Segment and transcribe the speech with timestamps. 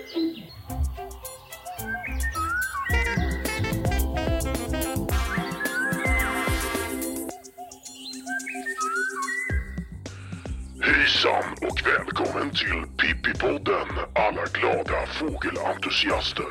[0.00, 0.16] Hejsan
[11.60, 16.44] och välkommen till Pippipodden alla glada fågelentusiaster.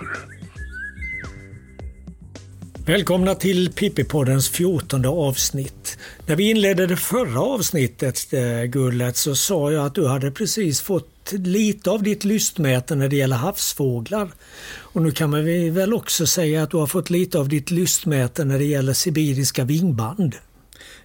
[2.86, 5.97] Välkomna till Pippipoddens fjortonde avsnitt.
[6.25, 10.81] När vi inledde det förra avsnittet, eh, Gullet, så sa jag att du hade precis
[10.81, 14.31] fått lite av ditt lystmäte när det gäller havsfåglar.
[14.72, 18.45] Och nu kan vi väl också säga att du har fått lite av ditt lystmäte
[18.45, 20.36] när det gäller sibiriska vingband.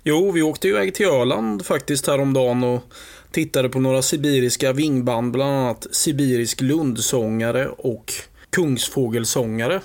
[0.02, 2.82] Jo, vi åkte iväg till Öland faktiskt häromdagen och
[3.30, 8.12] tittade på några sibiriska vingband, bland annat sibirisk lundsångare och
[8.50, 9.80] kungsfågelsångare.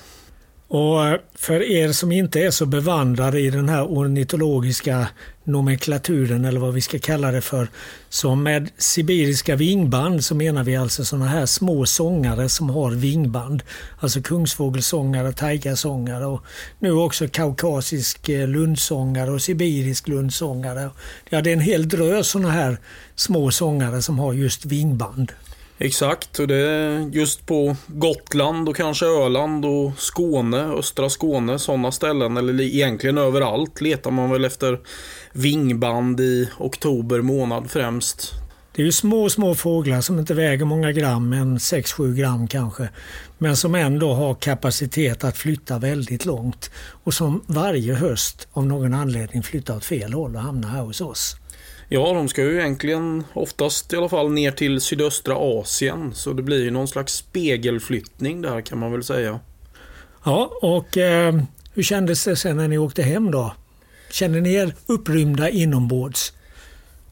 [0.67, 5.07] Och eh, för er som inte är så bevandrade i den här ornitologiska
[5.49, 7.67] nomenklaturen eller vad vi ska kalla det för.
[8.09, 13.63] Så med sibiriska vingband så menar vi alltså sådana här små sångare som har vingband.
[13.99, 16.43] Alltså kungsfågelsångare, taigasångare och
[16.79, 20.89] nu också kaukasisk eh, lundsångare och sibirisk lundsångare.
[21.29, 22.77] Ja, det är en hel drös sådana här
[23.15, 25.31] små sångare som har just vingband.
[25.81, 31.91] Exakt, och det är just på Gotland och kanske Öland och Skåne, östra Skåne, sådana
[31.91, 34.79] ställen, eller egentligen överallt, letar man väl efter
[35.33, 38.33] vingband i oktober månad främst.
[38.75, 42.89] Det är ju små, små fåglar som inte väger många gram, en 6-7 gram kanske.
[43.37, 46.71] Men som ändå har kapacitet att flytta väldigt långt.
[47.03, 51.01] Och som varje höst av någon anledning flyttar åt fel håll och hamnar här hos
[51.01, 51.35] oss.
[51.89, 56.13] Ja, de ska ju egentligen oftast i alla fall ner till sydöstra Asien.
[56.13, 59.39] Så det blir ju någon slags spegelflyttning där kan man väl säga.
[60.25, 61.41] Ja, och eh,
[61.73, 63.53] hur kändes det sen när ni åkte hem då?
[64.09, 66.33] Kände ni er upprymda inombords?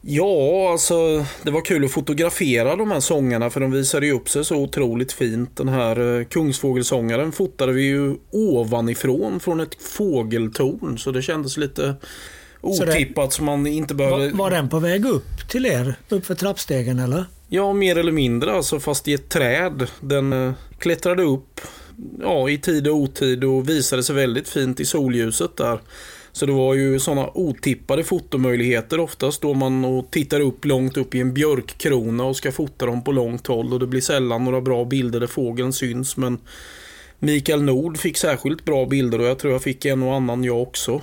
[0.00, 4.28] Ja, alltså det var kul att fotografera de här sångarna för de visade ju upp
[4.28, 5.56] sig så otroligt fint.
[5.56, 11.94] Den här eh, Kungsfågelsångaren fotade vi ju ovanifrån från ett fågeltorn så det kändes lite
[12.60, 14.18] otippat så man inte behöver...
[14.18, 15.94] Var, var den på väg upp till er?
[16.08, 17.24] Upp för trappstegen eller?
[17.48, 19.86] Ja, mer eller mindre alltså fast i ett träd.
[20.00, 21.60] Den eh, klättrade upp
[22.20, 25.80] ja, i tid och otid och visade sig väldigt fint i solljuset där.
[26.38, 31.14] Så det var ju sådana otippade fotomöjligheter oftast då man och tittar upp långt upp
[31.14, 34.60] i en björkkrona och ska fota dem på långt håll och det blir sällan några
[34.60, 36.38] bra bilder där fågeln syns men
[37.18, 40.62] Mikael Nord fick särskilt bra bilder och jag tror jag fick en och annan jag
[40.62, 41.00] också.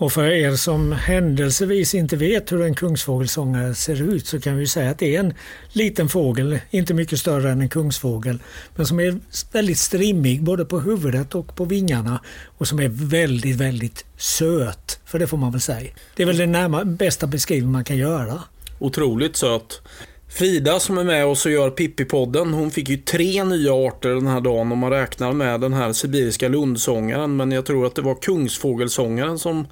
[0.00, 4.66] Och för er som händelsevis inte vet hur en kungsfågelsångare ser ut så kan vi
[4.66, 5.34] säga att det är en
[5.72, 8.38] liten fågel, inte mycket större än en kungsfågel,
[8.76, 9.18] men som är
[9.52, 12.20] väldigt strimmig både på huvudet och på vingarna
[12.58, 15.90] och som är väldigt, väldigt söt, för det får man väl säga.
[16.16, 18.42] Det är väl den närma, bästa beskrivning man kan göra.
[18.78, 19.80] Otroligt söt.
[20.28, 24.26] Frida som är med oss och gör Pippi-podden, hon fick ju tre nya arter den
[24.26, 27.36] här dagen om man räknar med den här sibiriska lundsångaren.
[27.36, 29.66] Men jag tror att det var kungsfågelsångaren som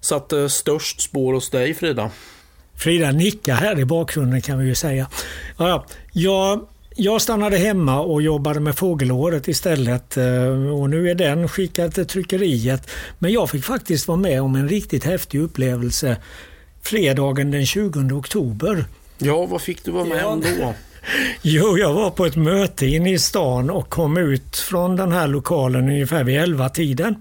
[0.00, 2.10] satte störst spår hos dig Frida.
[2.74, 5.08] Frida nickar här i bakgrunden kan vi ju säga.
[5.58, 6.66] Ja, jag,
[6.96, 12.06] jag stannade hemma och jobbade med fågelåret istället eh, och nu är den skickad till
[12.06, 12.90] tryckeriet.
[13.18, 16.16] Men jag fick faktiskt vara med om en riktigt häftig upplevelse
[16.82, 18.84] fredagen den 20 oktober.
[19.22, 20.74] Ja, vad fick du vara med om då?
[21.42, 25.28] Jo, jag var på ett möte inne i stan och kom ut från den här
[25.28, 27.14] lokalen ungefär vid 11-tiden.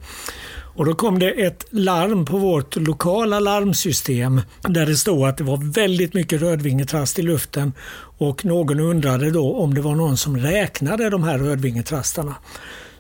[0.75, 5.43] Och då kom det ett larm på vårt lokala larmsystem där det stod att det
[5.43, 7.73] var väldigt mycket rödvingetrast i luften
[8.17, 12.35] och någon undrade då om det var någon som räknade de här rödvingetrastarna.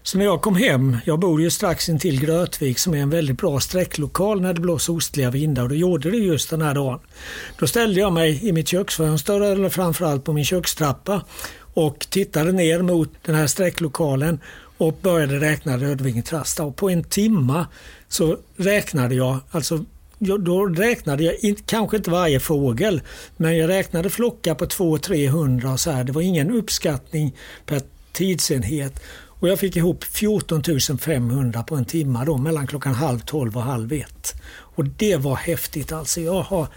[0.09, 3.37] Så när jag kom hem, jag bor ju strax intill Grötvik som är en väldigt
[3.37, 6.99] bra sträcklokal när det blåser ostliga vindar och det gjorde det just den här dagen.
[7.59, 11.21] Då ställde jag mig i mitt köksfönster eller framförallt på min kökstrappa
[11.73, 14.39] och tittade ner mot den här sträcklokalen
[14.77, 17.67] och började räkna Rödvingetrasta och på en timma
[18.07, 19.85] så räknade jag, alltså
[20.19, 23.01] då räknade jag, kanske inte varje fågel,
[23.37, 26.03] men jag räknade flockar på 200-300 och så här.
[26.03, 27.81] Det var ingen uppskattning per
[28.11, 29.01] tidsenhet.
[29.39, 30.63] Och jag fick ihop 14
[30.99, 34.33] 500 på en timme då mellan klockan halv tolv och halv ett.
[34.51, 36.21] Och det var häftigt alltså.
[36.21, 36.67] Jag har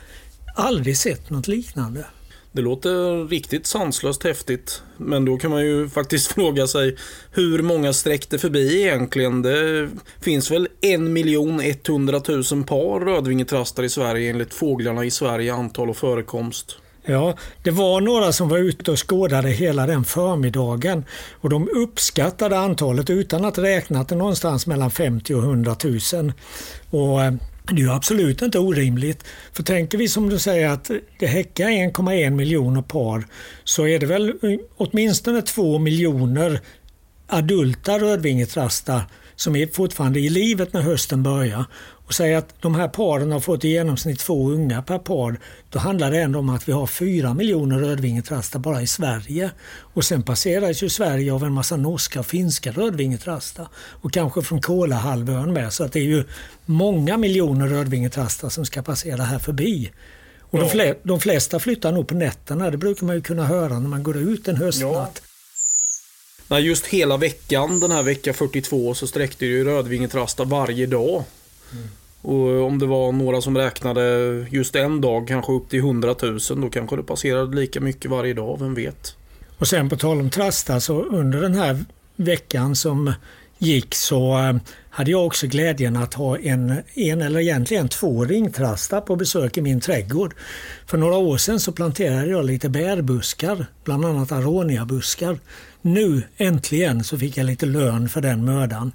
[0.57, 2.07] aldrig sett något liknande.
[2.53, 4.83] Det låter riktigt sanslöst häftigt.
[4.97, 6.97] Men då kan man ju faktiskt fråga sig
[7.31, 9.43] hur många sträckte förbi egentligen?
[9.43, 9.89] Det
[10.21, 15.97] finns väl 1 100 000 par rödvingetrastar i Sverige enligt Fåglarna i Sverige antal och
[15.97, 16.77] förekomst.
[17.05, 21.05] Ja, det var några som var ute och skådade hela den förmiddagen
[21.41, 26.33] och de uppskattade antalet utan att räkna till någonstans mellan 50 och 100 000.
[26.91, 27.33] Och eh,
[27.67, 29.25] Det är ju absolut inte orimligt.
[29.53, 33.25] För tänker vi som du säger att det häckar 1,1 miljoner par
[33.65, 36.61] så är det väl eh, åtminstone 2 miljoner
[37.27, 39.03] adulta rödvingetrastar
[39.37, 41.65] som är fortfarande i livet när hösten börjar.
[42.07, 45.41] Och säga att de här paren har fått i genomsnitt två unga per par.
[45.71, 49.51] Då handlar det ändå om att vi har fyra miljoner rödvingetrastar bara i Sverige.
[49.95, 53.69] Och sen passeras ju Sverige av en massa norska och finska rödvingetrastar.
[53.77, 55.73] Och kanske från Kolahalvön med.
[55.73, 56.25] Så att det är ju
[56.65, 59.91] många miljoner rödvingetrastar som ska passera här förbi.
[60.41, 60.63] Och ja.
[60.63, 62.71] de, flesta, de flesta flyttar nog på nätterna.
[62.71, 65.23] Det brukar man ju kunna höra när man går ut en höstnatt.
[65.25, 65.29] Ja.
[66.49, 71.25] Nej, just hela veckan, den här vecka 42, så sträckte ju rödvingetrastar varje dag.
[71.73, 71.89] Mm.
[72.23, 74.03] Och om det var några som räknade
[74.51, 78.35] just en dag, kanske upp till 100 000, då kanske det passerade lika mycket varje
[78.35, 79.17] dag, vem vet?
[79.59, 81.85] Och sen på tal om trastar, så under den här
[82.17, 83.13] veckan som
[83.59, 84.57] gick så eh,
[84.91, 89.61] hade jag också glädjen att ha en, en eller egentligen två ringtrastar på besök i
[89.61, 90.35] min trädgård.
[90.87, 95.39] För några år sedan så planterade jag lite bärbuskar, bland annat aroniabuskar.
[95.83, 98.93] Nu äntligen så fick jag lite lön för den mödan.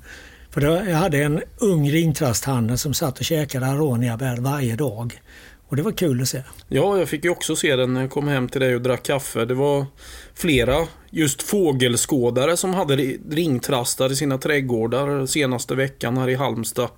[0.51, 5.21] För jag hade en ung ringtrasthandel som satt och käkade aroniabär varje dag.
[5.67, 6.43] Och det var kul att se.
[6.67, 9.03] Ja, jag fick ju också se den när jag kom hem till dig och drack
[9.03, 9.45] kaffe.
[9.45, 9.85] Det var
[10.33, 12.95] flera just fågelskådare som hade
[13.29, 16.89] ringtrastar i sina trädgårdar senaste veckan här i Halmstad.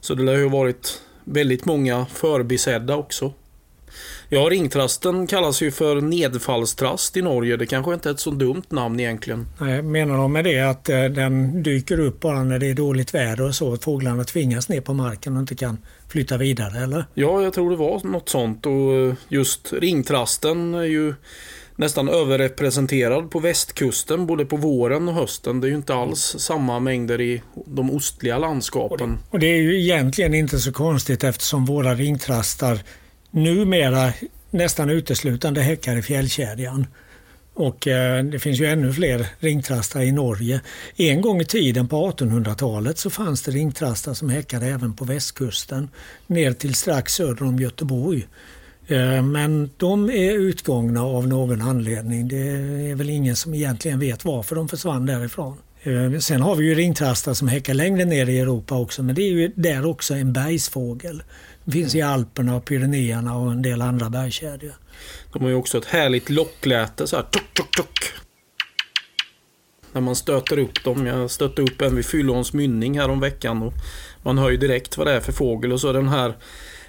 [0.00, 3.32] Så det har ju varit väldigt många förbisedda också.
[4.32, 7.56] Ja, ringtrasten kallas ju för nedfallstrast i Norge.
[7.56, 9.46] Det kanske inte är ett så dumt namn egentligen.
[9.58, 13.14] Nej, menar de med det att eh, den dyker upp bara när det är dåligt
[13.14, 13.72] väder och så?
[13.72, 15.78] Att fåglarna tvingas ner på marken och inte kan
[16.08, 17.04] flytta vidare eller?
[17.14, 21.14] Ja, jag tror det var något sånt och eh, just ringtrasten är ju
[21.76, 25.60] nästan överrepresenterad på västkusten både på våren och hösten.
[25.60, 29.18] Det är ju inte alls samma mängder i de ostliga landskapen.
[29.30, 32.80] Och det är ju egentligen inte så konstigt eftersom våra ringtrastar
[33.30, 34.12] numera
[34.50, 36.86] nästan uteslutande häckar i fjällkedjan.
[37.54, 40.60] Och eh, det finns ju ännu fler ringtrastar i Norge.
[40.96, 45.88] En gång i tiden på 1800-talet så fanns det ringtrastar som häckade även på västkusten
[46.26, 48.26] ner till strax söder om Göteborg.
[48.86, 52.28] Eh, men de är utgångna av någon anledning.
[52.28, 52.48] Det
[52.90, 55.56] är väl ingen som egentligen vet varför de försvann därifrån.
[55.82, 59.22] Eh, sen har vi ju ringtrastar som häckar längre ner i Europa också men det
[59.22, 61.22] är ju där också en bergsfågel.
[61.66, 64.74] Finns i Alperna och Pyrenéerna och en del andra bergskedjor.
[65.32, 67.22] De har ju också ett härligt lockläte så här.
[67.22, 68.12] Tuk, tuk, tuk.
[69.92, 71.06] När man stöter upp dem.
[71.06, 73.60] Jag stötte upp en vid Fyllåns mynning häromveckan.
[73.60, 73.62] veckan.
[73.62, 73.72] Och
[74.22, 76.36] man hör ju direkt vad det är för fågel och så den här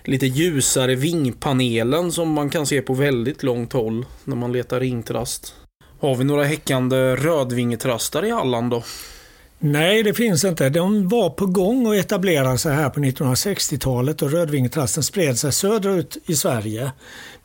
[0.03, 5.55] lite ljusare vingpanelen som man kan se på väldigt långt håll när man letar ringtrast.
[5.99, 8.83] Har vi några häckande rödvingetrastar i Halland då?
[9.63, 10.69] Nej, det finns inte.
[10.69, 16.17] De var på gång att etablera sig här på 1960-talet och rödvingetrasten spred sig söderut
[16.25, 16.91] i Sverige.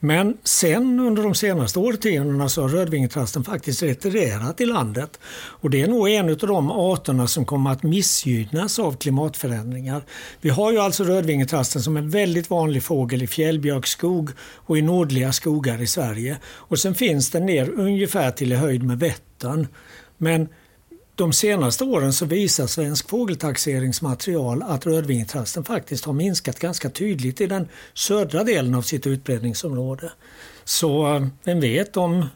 [0.00, 5.20] Men sen under de senaste årtiondena så har rödvingetrasten faktiskt retirerat i landet.
[5.34, 10.02] Och det är nog en av de arterna som kommer att missgynnas av klimatförändringar.
[10.40, 15.32] Vi har ju alltså rödvingetrasten som en väldigt vanlig fågel i fjällbjörkskog och i nordliga
[15.32, 16.36] skogar i Sverige.
[16.44, 19.66] Och sen finns den ner ungefär till i höjd med Vättern.
[20.18, 20.48] Men
[21.16, 27.46] de senaste åren så visar Svensk fågeltaxeringsmaterial att rödvingetrasten faktiskt har minskat ganska tydligt i
[27.46, 30.12] den södra delen av sitt utbredningsområde.
[30.64, 32.26] Så eh, vem vet om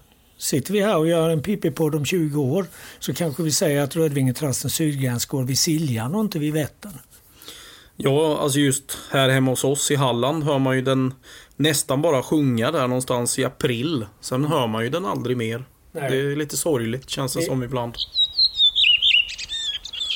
[0.41, 2.67] Sitter vi här och gör en pippipodd om 20 år
[2.99, 6.93] så kanske vi säger att rödvingetrastens sydgräns går vid Siljan och inte vid Vättern.
[7.97, 11.15] Ja, alltså just här hemma hos oss i Halland hör man ju den
[11.57, 14.07] nästan bara sjunga där någonstans i april.
[14.21, 15.65] Sen hör man ju den aldrig mer.
[15.93, 16.11] Nej.
[16.11, 17.95] Det är lite sorgligt känns det, det som ibland.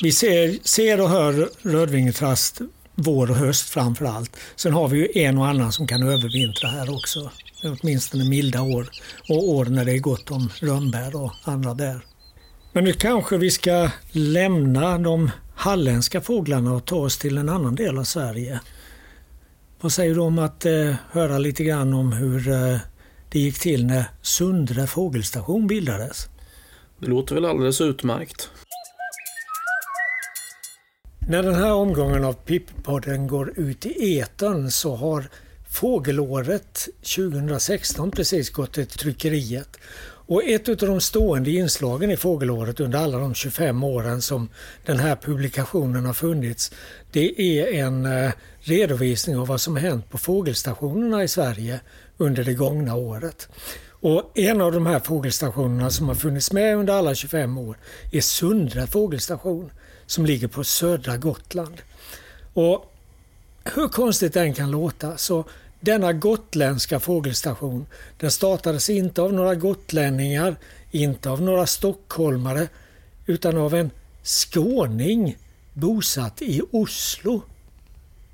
[0.01, 2.61] Vi ser, ser och hör rödvingetrast
[2.95, 4.37] vår och höst framför allt.
[4.55, 7.31] Sen har vi ju en och annan som kan övervintra här också.
[7.63, 8.89] Åtminstone milda år
[9.29, 12.05] och år när det är gott om rönnbär och andra bär.
[12.73, 17.75] Men nu kanske vi ska lämna de halländska fåglarna och ta oss till en annan
[17.75, 18.59] del av Sverige.
[19.81, 22.77] Vad säger du om att eh, höra lite grann om hur eh,
[23.29, 26.27] det gick till när Sundre fågelstation bildades?
[26.99, 28.49] Det låter väl alldeles utmärkt.
[31.27, 35.25] När den här omgången av Pippodden går ut i etern så har
[35.69, 39.77] Fågelåret 2016 precis gått till tryckeriet.
[40.27, 44.49] Och ett av de stående inslagen i Fågelåret under alla de 25 åren som
[44.85, 46.71] den här publikationen har funnits,
[47.11, 51.79] det är en eh, redovisning av vad som hänt på fågelstationerna i Sverige
[52.17, 53.49] under det gångna året.
[53.89, 57.77] Och en av de här fågelstationerna som har funnits med under alla 25 år
[58.11, 59.71] är Sundre fågelstation
[60.07, 61.81] som ligger på södra Gotland.
[62.53, 62.93] Och
[63.63, 65.45] hur konstigt den kan låta så
[65.79, 67.85] denna gotländska fågelstation
[68.17, 70.55] den startades inte av några gotlänningar,
[70.91, 72.67] inte av några stockholmare
[73.25, 73.91] utan av en
[74.23, 75.37] skåning
[75.73, 77.41] bosatt i Oslo.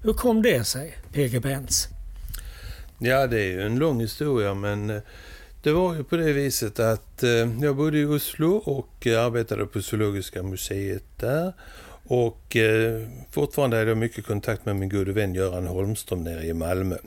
[0.01, 1.87] Hur kom det sig, PG Benz?
[2.99, 5.01] Ja, det är ju en lång historia men eh,
[5.62, 7.30] det var ju på det viset att eh,
[7.62, 11.53] jag bodde i Oslo och eh, arbetade på Zoologiska museet där.
[12.03, 16.53] Och eh, fortfarande hade jag mycket kontakt med min gode vän Göran Holmström nere i
[16.53, 16.98] Malmö.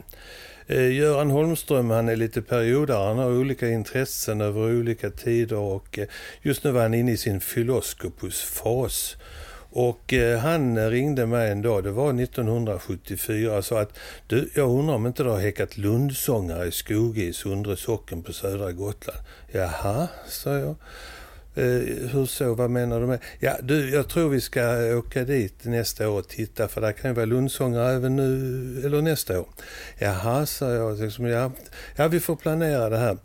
[0.66, 5.98] Eh, Göran Holmström han är lite periodare, han har olika intressen över olika tider och
[5.98, 6.06] eh,
[6.42, 9.16] just nu var han inne i sin filoskopusfas.
[9.76, 14.70] Och eh, han ringde mig en dag, det var 1974, och sa att du, jag
[14.70, 19.18] undrar om inte det har häckat lundsångare i Skoge i Sundre socken på södra Gotland.
[19.52, 20.76] Jaha, sa jag.
[21.54, 23.18] Eh, hur så, vad menar du med?
[23.40, 26.92] Ja, du, jag tror vi ska eh, åka dit nästa år och titta för där
[26.92, 29.48] kan ju vara lundsångare även nu eller nästa år.
[29.98, 31.00] Jaha, sa jag.
[31.00, 31.50] Liksom, ja,
[31.96, 33.16] ja, vi får planera det här.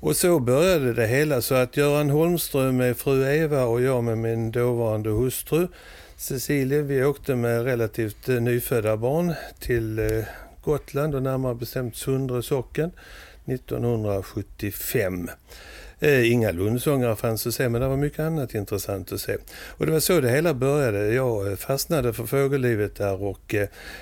[0.00, 4.18] Och så började det hela så att Göran Holmström med fru Eva och jag med
[4.18, 5.68] min dåvarande hustru
[6.16, 10.24] Cecilia, vi åkte med relativt eh, nyfödda barn till eh,
[10.64, 12.90] Gotland och närmare bestämt Sundre socken
[13.44, 15.30] 1975.
[15.98, 19.36] Eh, inga lundsångare fanns att se men det var mycket annat intressant att se.
[19.66, 21.14] Och det var så det hela började.
[21.14, 23.54] Jag fastnade för fågellivet där och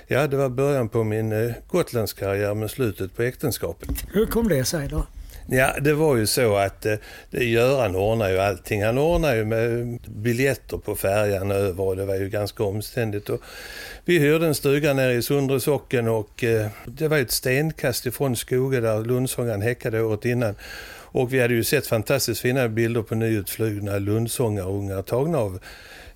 [0.06, 3.88] ja, det var början på min Gotlandskarriär med slutet på äktenskapet.
[4.12, 5.06] Hur kom det sig då?
[5.46, 6.98] Ja, det var ju så att eh,
[7.30, 8.84] Göran ordnade ju allting.
[8.84, 13.28] Han ordnade ju med biljetter på färjan över och det var ju ganska omständigt.
[13.28, 13.40] Och
[14.04, 18.36] vi hyrde en stuga nere i Sundre socken och eh, det var ett stenkast ifrån
[18.36, 20.54] Skoge där Lundsångaren häckade året innan.
[21.14, 25.60] Och vi hade ju sett fantastiskt fina bilder på nyutflugna lundsångarungar tagna av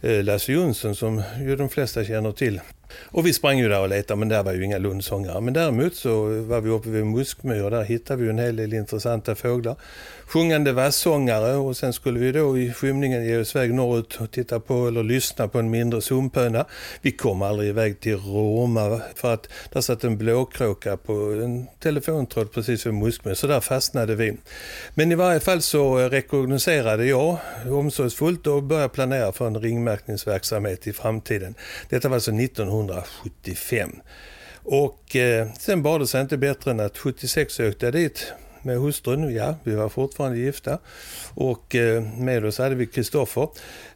[0.01, 2.61] eh, Lasse Jonsson som ju de flesta känner till.
[3.05, 5.41] Och vi sprang ju där och letade men där var ju inga lundsångare.
[5.41, 8.75] Men däremot så var vi uppe vid Muskmyr och där hittade vi en hel del
[8.75, 9.77] intressanta fåglar
[10.29, 14.61] sjungande vassångare och sen skulle vi då i skymningen ge oss iväg norrut och titta
[14.61, 16.65] på eller lyssna på en mindre sumpöna.
[17.03, 22.53] Vi kom aldrig iväg till Roma för att där satt en blåkråka på en telefontråd
[22.53, 24.37] precis vid Muskmyr så där fastnade vi.
[24.95, 27.39] Men i varje fall så rekognoserade jag
[27.71, 31.55] omsorgsfullt och började planera för en ringmärkningsverksamhet i framtiden.
[31.89, 34.01] Detta var alltså 1900 1975.
[34.63, 38.33] Och eh, sen bar det sig inte bättre än att 76 åkte jag dit
[38.63, 39.35] med hustrun.
[39.35, 40.79] Ja, vi var fortfarande gifta.
[41.35, 43.49] Och eh, med oss hade vi Kristoffer.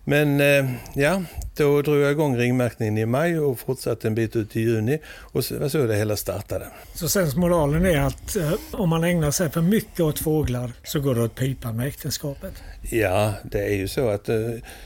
[0.04, 1.23] Men eh, ja,
[1.57, 4.99] då drog jag igång ringmärkningen i maj och fortsatte en bit ut i juni.
[5.07, 6.66] Och så var så det hela startade.
[6.95, 11.14] Så sensmoralen är att eh, om man ägnar sig för mycket åt fåglar så går
[11.14, 12.52] det åt pipan med äktenskapet?
[12.90, 14.28] Ja, det är ju så att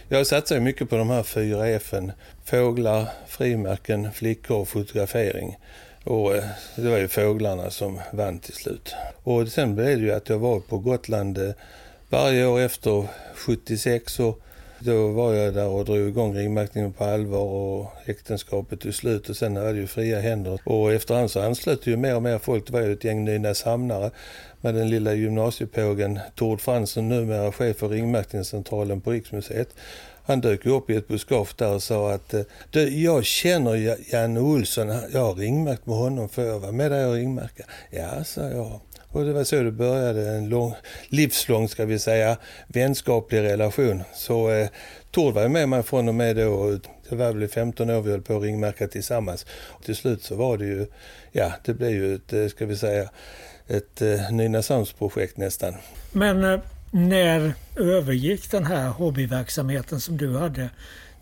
[0.09, 1.95] jag satsar mycket på de här fyra F.
[2.45, 5.57] Fåglar, frimärken, flickor och fotografering.
[6.07, 6.45] Och eh,
[6.77, 8.95] det var ju fåglarna som vann till slut.
[9.23, 11.51] Och sen blev det ju att jag var på Gotland eh,
[12.09, 14.41] varje år efter 76 och
[14.79, 19.37] då var jag där och drog igång ringmärkningen på allvar och äktenskapet till slut och
[19.37, 20.61] sen var det ju fria händer.
[20.65, 22.67] Och efterhand så anslöt ju mer och mer folk.
[22.67, 24.11] Det var ju ett gäng Nynäshamnare
[24.61, 29.69] med den lilla gymnasiepågen Tord Fransson, numera chef för ringmärkningscentralen på Riksmuseet.
[30.27, 32.41] Han dök upp i ett buskage där och sa att eh,
[32.71, 37.07] du, jag känner Janne Olsson, jag har ringmärkt med honom, för jag var med dig
[37.07, 37.65] och ringmärka?
[37.91, 38.81] Ja, sa jag.
[39.09, 40.75] Och det var så det började, en lång,
[41.09, 42.37] livslång, ska vi säga,
[42.69, 44.03] vänskaplig relation.
[44.15, 44.69] Så eh,
[45.11, 46.79] Tord var med mig från och med då,
[47.09, 49.47] det var väl 15 år vi höll på att ringmärka tillsammans.
[49.51, 50.87] Och till slut så var det ju,
[51.33, 53.11] ja, det blev ju ett, eh, ska vi säga,
[53.69, 55.75] ett eh, Nynäshamnsprojekt nästan.
[56.13, 56.61] Men eh,
[56.97, 60.71] när övergick den här hobbyverksamheten som du hade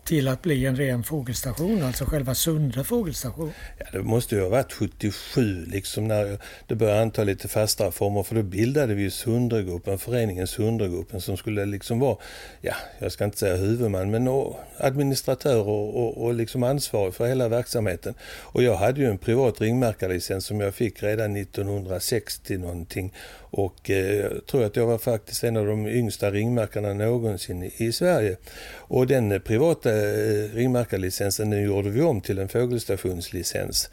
[0.05, 3.51] till att bli en ren fågelstation, alltså själva Sundre fågelstation?
[3.79, 8.23] Ja, det måste ju ha varit 77 liksom när det började anta lite fastare former
[8.23, 12.17] för då bildade vi Sundregruppen, föreningen Sundregruppen som skulle liksom vara,
[12.61, 17.47] ja, jag ska inte säga huvudman, men administratör och, och, och liksom ansvarig för hela
[17.47, 18.13] verksamheten.
[18.23, 23.13] Och jag hade ju en privat ringmärkarlicens som jag fick redan 1960 någonting
[23.57, 27.91] och eh, jag tror att jag var faktiskt en av de yngsta ringmärkarna någonsin i,
[27.91, 28.37] Sverige.
[28.75, 33.89] Och den eh, privata eh, ringmärkarlicensen den gjorde vi om till en fågelstationslicens.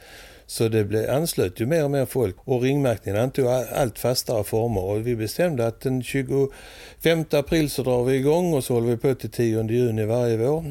[0.46, 4.84] Så det blev, anslöt ju mer och mer folk och ringmärkningen antog allt fastare former
[4.84, 8.96] och vi bestämde att den 25 april så drar vi igång och så håller vi
[8.96, 10.64] på till 10 juni varje vår.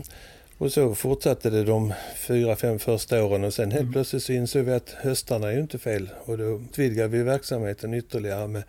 [0.62, 3.94] Och så fortsatte det de fyra, fem första åren och sen helt mm.
[3.94, 7.94] plötsligt så insåg vi att höstarna är ju inte fel och då utvidgade vi verksamheten
[7.94, 8.64] ytterligare med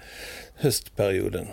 [0.55, 1.47] höstperioden.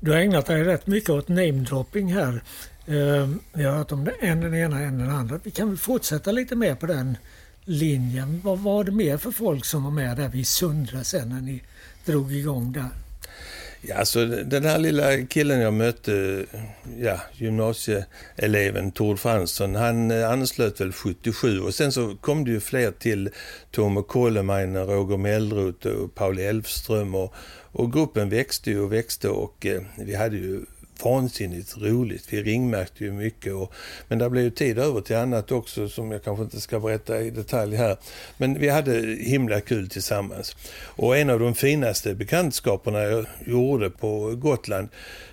[0.00, 2.42] Du har ägnat dig rätt mycket åt namedropping här.
[2.86, 5.40] Eh, vi har hört om en den ena, en den andra.
[5.42, 7.16] Vi kan väl fortsätta lite mer på den
[7.64, 8.40] linjen.
[8.44, 11.62] Vad var det mer för folk som var med där vid Sundre sen när ni
[12.04, 12.90] drog igång där?
[13.84, 16.44] Ja, alltså, den här lilla killen jag mötte,
[16.98, 22.60] ja, gymnasieeleven Tord Fransson, han eh, anslöt väl 77 och sen så kom det ju
[22.60, 23.30] fler till
[23.70, 27.14] Tom Kolemainen, Roger Mellroth och Paul Elfström.
[27.14, 27.34] Och,
[27.72, 30.60] och gruppen växte ju och växte och eh, vi hade ju
[31.04, 32.32] vansinnigt roligt.
[32.32, 33.52] Vi ringmärkte ju mycket.
[33.52, 33.72] Och,
[34.08, 37.20] men det blev ju tid över till annat också som jag kanske inte ska berätta
[37.20, 37.96] i detalj här.
[38.36, 40.56] Men vi hade himla kul tillsammans.
[40.84, 44.88] Och en av de finaste bekantskaperna jag gjorde på Gotland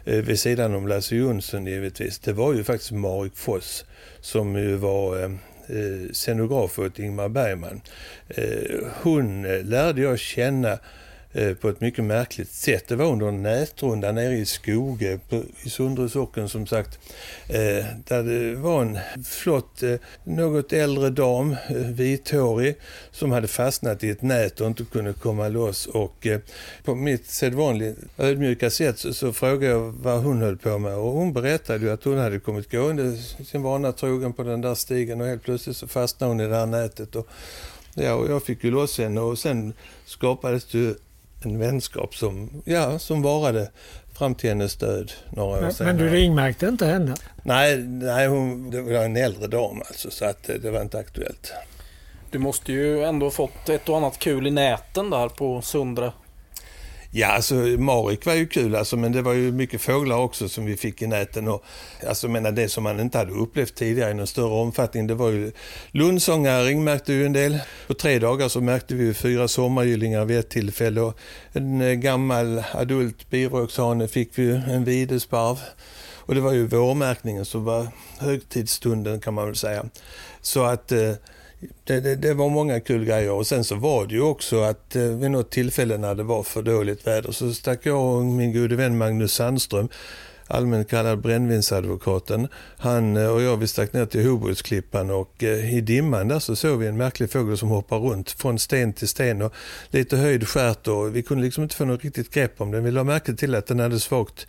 [0.06, 3.86] eh, vid sidan om Lasse Jonsson givetvis, det var ju faktiskt Marik Foss
[4.22, 5.32] som ju var eh,
[5.68, 7.82] eh scenograf åt Ingmar Bergman.
[8.28, 10.80] Eh, hon eh, lärde jag känna
[11.34, 12.88] Eh, på ett mycket märkligt sätt.
[12.88, 15.20] Det var under en nätrunda nere i Skoge
[15.64, 17.00] i Sundre socken som sagt.
[17.48, 22.76] Eh, där det var en flott, eh, något äldre dam, eh, vithårig,
[23.12, 25.86] som hade fastnat i ett nät och inte kunde komma loss.
[25.86, 26.40] Och eh,
[26.84, 31.34] på mitt sedvanliga ödmjuka sätt så, frågade jag vad hon höll på med och hon
[31.34, 35.28] berättade ju att hon hade kommit gående sin vana trogen på den där stigen och
[35.28, 37.16] helt plötsligt så fastnade hon i det här nätet.
[37.16, 37.28] Och,
[37.94, 39.74] ja, och jag fick ju loss henne och sen
[40.06, 40.96] skapades det
[41.46, 43.72] en vänskap som, ja, som varade
[44.14, 45.94] fram till hennes död några år men, senare.
[45.94, 47.16] Men du ringmärkte inte henne?
[47.44, 51.54] Nej, nej hon, det var en äldre dam alltså, så att det var inte aktuellt.
[52.32, 56.12] Du måste ju ändå ha fått ett och annat kul i näten där på Sundre.
[57.12, 60.66] Ja, alltså Marik var ju kul alltså, men det var ju mycket fåglar också som
[60.66, 61.48] vi fick i näten.
[61.48, 61.64] Och,
[62.08, 65.30] alltså, menar, det som man inte hade upplevt tidigare i någon större omfattning, det var
[65.30, 65.52] ju
[65.92, 67.60] lundsångaring märkte vi en del.
[67.88, 71.20] På tre dagar så märkte vi fyra sommargyllingar vid ett tillfälle och
[71.54, 75.58] en eh, gammal adult biråkshane fick vi en videsparv.
[76.16, 77.88] Och det var ju vårmärkningen som var
[78.20, 79.86] högtidsstunden kan man väl säga.
[80.42, 81.12] Så att eh,
[81.84, 84.96] det, det, det, var många kul grejer och sen så var det ju också att
[84.96, 88.54] eh, vid något tillfälle när det var för dåligt väder så stack jag och min
[88.54, 89.90] gode vän Magnus Sandström
[90.50, 92.48] allmänt kallad brännvinsadvokaten.
[92.78, 96.56] Han eh, och jag vi stack ner till Hoburgsklippan och eh, i dimman där så
[96.56, 99.54] såg vi en märklig fågel som hoppar runt från sten till sten och
[99.90, 102.84] lite höjd skärt och vi kunde liksom inte få något riktigt grepp om den.
[102.84, 104.48] Vi la märke till att den hade svagt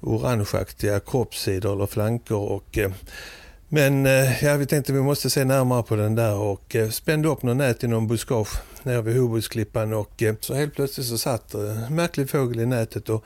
[0.00, 2.90] orangeaktiga kroppssidor eller flanker och eh,
[3.68, 7.28] men eh, ja, vi tänkte vi måste se närmare på den där och eh, spände
[7.28, 11.18] upp något nät i någon buskage nere vid Hoburgsklippan och eh, så helt plötsligt så
[11.18, 13.24] satt en märklig fågel i nätet och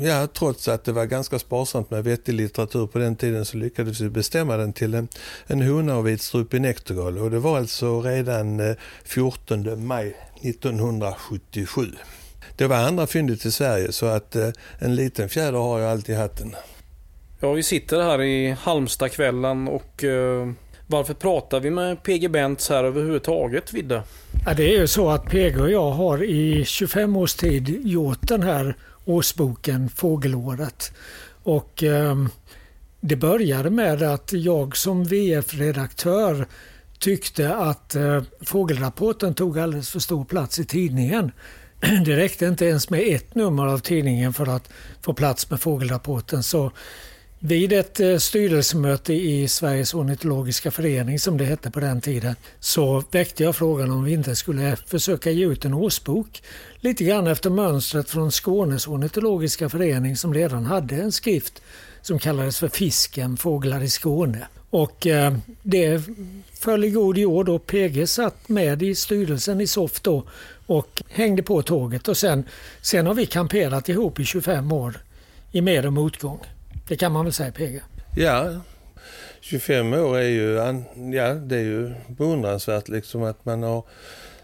[0.00, 4.00] ja, trots att det var ganska sparsamt med vettig litteratur på den tiden så lyckades
[4.00, 5.08] vi bestämma den till en,
[5.46, 11.92] en hona och vitstrupig näktergal och det var alltså redan 14 maj 1977.
[12.56, 14.36] Det var andra fyndet i Sverige så att
[14.78, 16.56] en liten fjäder har jag alltid i hatten.
[17.40, 20.48] Ja, vi sitter här i Halmstadkvällen och eh,
[20.86, 24.02] varför pratar vi med PG Bents här överhuvudtaget, Vidde?
[24.46, 28.18] Ja, det är ju så att PG och jag har i 25 års tid gjort
[28.20, 30.92] den här årsboken Fågelåret.
[31.42, 32.16] Och eh,
[33.00, 36.46] det började med att jag som VF-redaktör
[36.98, 41.32] tyckte att eh, Fågelrapporten tog alldeles för stor plats i tidningen.
[42.04, 44.70] Det räckte inte ens med ett nummer av tidningen för att
[45.02, 46.42] få plats med Fågelrapporten.
[46.42, 46.72] Så
[47.46, 53.02] vid ett eh, styrelsemöte i Sveriges ornitologiska förening som det hette på den tiden så
[53.10, 56.42] väckte jag frågan om vi inte skulle försöka ge ut en årsbok.
[56.76, 61.62] Lite grann efter mönstret från Skånes ornitologiska förening som redan hade en skrift
[62.02, 64.46] som kallades för Fisken, fåglar i Skåne.
[64.70, 66.02] Och eh, det
[66.52, 70.24] föll i god jord och PG satt med i styrelsen i SOFT då
[70.66, 72.44] och hängde på tåget och sen,
[72.82, 75.00] sen har vi kamperat ihop i 25 år
[75.52, 76.40] i med och motgång.
[76.88, 77.80] Det kan man väl säga PG?
[78.16, 78.60] Ja,
[79.40, 80.52] 25 år är ju,
[81.14, 83.84] ja, det är ju beundransvärt liksom att man har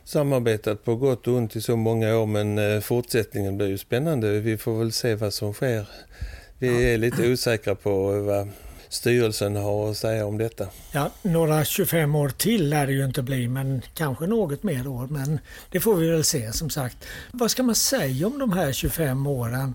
[0.05, 4.41] samarbetat på gott och ont i så många år men eh, fortsättningen blir ju spännande.
[4.41, 5.89] Vi får väl se vad som sker.
[6.59, 8.49] Vi är lite osäkra på vad
[8.89, 10.67] styrelsen har att säga om detta.
[10.93, 15.07] Ja, några 25 år till lär det ju inte bli men kanske något mer år
[15.07, 15.39] men
[15.71, 16.97] det får vi väl se som sagt.
[17.33, 19.75] Vad ska man säga om de här 25 åren?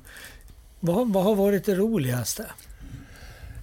[0.80, 2.46] Vad, vad har varit det roligaste?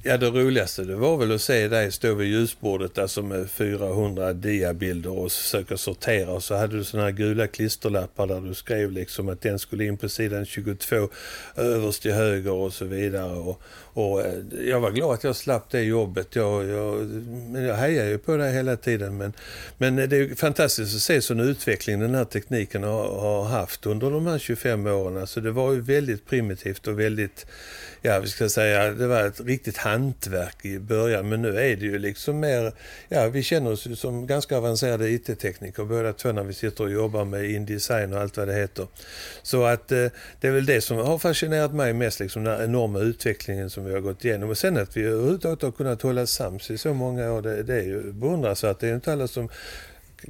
[0.06, 4.32] Ja, det roligaste det var väl att se dig stå vid ljusbordet alltså med 400
[4.32, 6.30] diabilder och försöka sortera.
[6.30, 9.84] Och så hade du sådana här gula klisterlappar där du skrev liksom att den skulle
[9.84, 11.08] in på sidan 22
[11.56, 13.32] överst till höger och så vidare.
[13.32, 13.62] Och,
[13.94, 16.36] och eh, jag var glad att jag slapp det jobbet.
[16.36, 17.10] Jag, jag,
[17.54, 19.16] jag hejar ju på det hela tiden.
[19.16, 19.32] Men,
[19.78, 24.10] men det är fantastiskt att se sån utveckling den här tekniken har, har haft under
[24.10, 25.16] de här 25 åren.
[25.16, 27.46] Alltså det var ju väldigt primitivt och väldigt,
[28.02, 31.84] ja vi ska säga, det var ett riktigt hantverk i början men nu är det
[31.84, 32.72] ju liksom mer,
[33.08, 37.24] ja vi känner oss som ganska avancerade IT-tekniker båda två när vi sitter och jobbar
[37.24, 38.86] med Indesign och allt vad det heter.
[39.42, 40.06] Så att eh,
[40.40, 43.94] det är väl det som har fascinerat mig mest, liksom den enorma utvecklingen som vi
[43.94, 44.50] har gått igenom.
[44.50, 47.74] Och sen att vi överhuvudtaget har kunnat hålla sams i så många år, det, det
[47.74, 48.80] är ju beundransvärt.
[48.80, 49.48] Det är ju inte alla som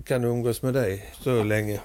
[0.05, 1.81] kan umgås med dig så länge.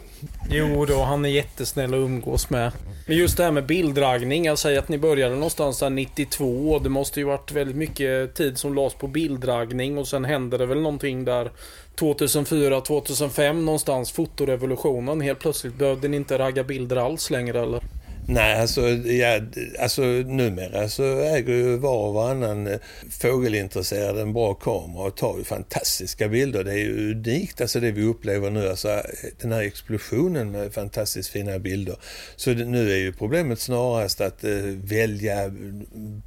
[0.50, 2.72] Jo då, han är jättesnäll att umgås med.
[3.08, 6.80] Men just det här med bilddragning, jag säger att ni började någonstans där 92.
[6.80, 10.66] Det måste ju varit väldigt mycket tid som lades på bilddragning och sen hände det
[10.66, 11.52] väl någonting där
[11.96, 15.22] 2004, 2005 någonstans, fotorevolutionen.
[15.22, 17.84] Helt plötsligt behövde ni inte ragga bilder alls längre eller?
[18.32, 19.42] Nej, alltså, ja,
[19.80, 25.44] alltså numera så äger ju var och varannan fågelintresserad en bra kamera och tar ju
[25.44, 26.64] fantastiska bilder.
[26.64, 29.02] Det är ju unikt alltså det vi upplever nu, alltså
[29.42, 31.96] den här explosionen med fantastiskt fina bilder.
[32.36, 34.52] Så det, nu är ju problemet snarast att eh,
[34.84, 35.52] välja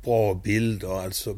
[0.04, 1.04] bra bilder.
[1.04, 1.36] Alltså,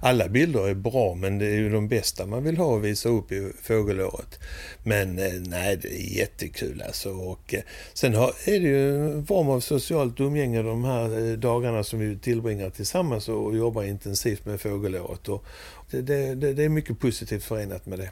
[0.00, 3.08] alla bilder är bra men det är ju de bästa man vill ha att visa
[3.08, 4.38] upp i fågelåret.
[4.82, 7.10] Men eh, nej, det är jättekul alltså.
[7.10, 7.62] Och, eh,
[7.94, 11.84] sen har, är det ju en form av social socialt umgänge de här eh, dagarna
[11.84, 15.28] som vi tillbringar tillsammans och jobbar intensivt med fågelåret.
[15.28, 15.44] Och
[15.90, 16.00] det,
[16.34, 18.10] det, det är mycket positivt förenat med det.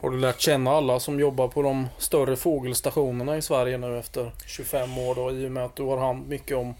[0.00, 4.32] Har du lärt känna alla som jobbar på de större fågelstationerna i Sverige nu efter
[4.46, 6.74] 25 år då, i och med att du har hand mycket om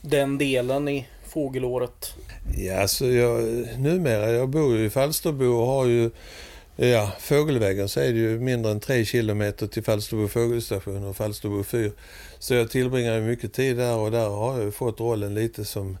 [0.00, 2.14] den delen i fågelåret?
[2.56, 3.42] Ja, alltså jag,
[3.78, 6.10] numera, jag bor ju i Falsterbo och har ju
[6.78, 11.62] Ja, fågelvägen så är det ju mindre än tre kilometer till Falsterbo fågelstation och Falsterbo
[11.62, 11.92] fyr.
[12.38, 15.98] Så jag tillbringar mycket tid där och där har jag fått rollen lite som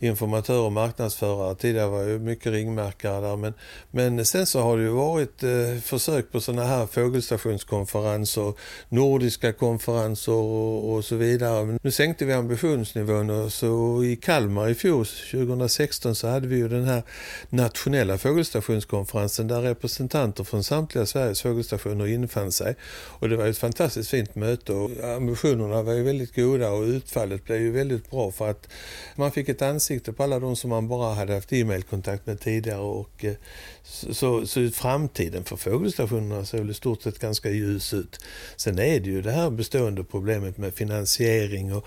[0.00, 1.54] informatör och marknadsförare.
[1.54, 3.36] Tidigare var jag mycket ringmärkare där.
[3.36, 3.54] Men,
[3.90, 8.52] men sen så har det ju varit eh, försök på sådana här fågelstationskonferenser,
[8.88, 11.78] nordiska konferenser och, och, så vidare.
[11.82, 16.68] Nu sänkte vi ambitionsnivån och så i Kalmar i fjol, 2016, så hade vi ju
[16.68, 17.02] den här
[17.48, 22.76] nationella fågelstationskonferensen där representanter från samtliga Sveriges fågelstationer infann sig.
[22.90, 27.44] Och det var ett fantastiskt fint möte och ambitionerna var ju väldigt goda och utfallet
[27.44, 28.68] blev ju väldigt bra för att
[29.16, 32.40] man fick ett ansikte ansikte på alla de som man bara hade haft e-mailkontakt med
[32.40, 32.80] tidigare.
[32.80, 33.34] Och, eh,
[33.82, 38.18] så, så framtiden för fågelstationerna ser väl i stort sett ganska ljus ut.
[38.56, 41.86] Sen är det ju det här bestående problemet med finansiering och,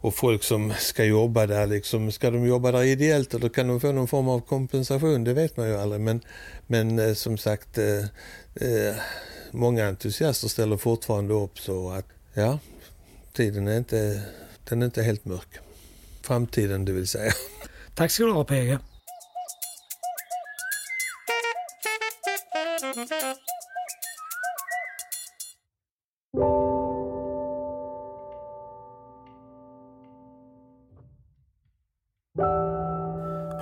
[0.00, 3.80] och folk som ska jobba där, liksom, ska de jobba där ideellt eller kan de
[3.80, 5.24] få någon form av kompensation?
[5.24, 6.00] Det vet man ju aldrig.
[6.00, 6.20] Men,
[6.66, 8.04] men eh, som sagt, eh,
[8.54, 8.96] eh,
[9.50, 12.58] många entusiaster ställer fortfarande upp så att ja,
[13.32, 14.22] tiden är inte,
[14.68, 15.60] den är inte helt mörk.
[16.22, 17.32] Framtiden det vill säga.
[17.94, 18.78] Tack ska du ha PG.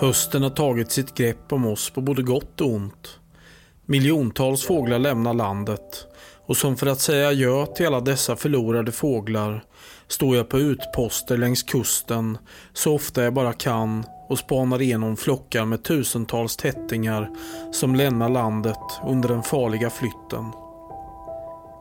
[0.00, 3.20] Hösten har tagit sitt grepp om oss på både gott och ont.
[3.86, 6.06] Miljontals fåglar lämnar landet
[6.50, 9.64] och som för att säga adjö till alla dessa förlorade fåglar
[10.08, 12.38] står jag på utposter längs kusten
[12.72, 17.30] så ofta jag bara kan och spanar igenom flockar med tusentals tättingar
[17.72, 20.52] som lämnar landet under den farliga flytten.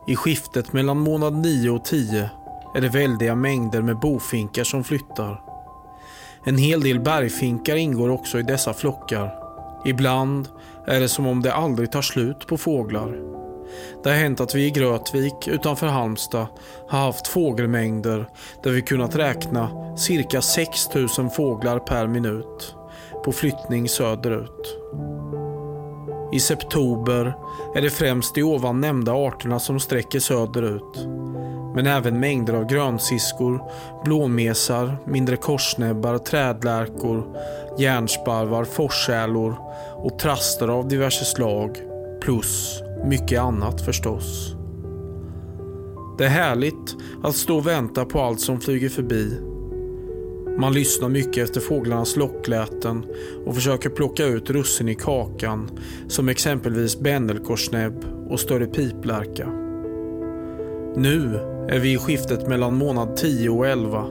[0.08, 2.30] I skiftet mellan månad 9 och 10
[2.74, 5.42] är det väldiga mängder med bofinkar som flyttar.
[6.44, 9.34] En hel del bergfinkar ingår också i dessa flockar.
[9.84, 10.48] Ibland
[10.86, 13.40] är det som om det aldrig tar slut på fåglar.
[14.02, 16.46] Det har hänt att vi i Grötvik utanför Halmstad
[16.88, 18.28] har haft fågelmängder
[18.62, 22.74] där vi kunnat räkna cirka 6000 fåglar per minut
[23.24, 24.76] på flyttning söderut.
[26.32, 27.34] I september
[27.74, 31.06] är det främst de ovan nämnda arterna som sträcker söderut.
[31.74, 33.62] Men även mängder av grönsiskor,
[34.04, 37.36] blåmesar, mindre korsnäbbar, trädlärkor,
[37.78, 39.56] järnsparvar, forsälor
[39.94, 41.78] och traster av diverse slag
[42.20, 44.54] plus mycket annat förstås.
[46.18, 49.40] Det är härligt att stå och vänta på allt som flyger förbi.
[50.58, 53.06] Man lyssnar mycket efter fåglarnas lockläten
[53.46, 55.70] och försöker plocka ut russin i kakan
[56.08, 59.46] som exempelvis bändelkorsnäbb och större piplärka.
[60.96, 64.06] Nu är vi i skiftet mellan månad 10 och 11.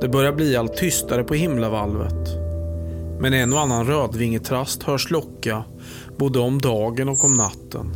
[0.00, 2.28] Det börjar bli allt tystare på himlavalvet.
[3.20, 5.64] Men en och annan rödvingetrast hörs locka
[6.22, 7.90] både om dagen och om natten.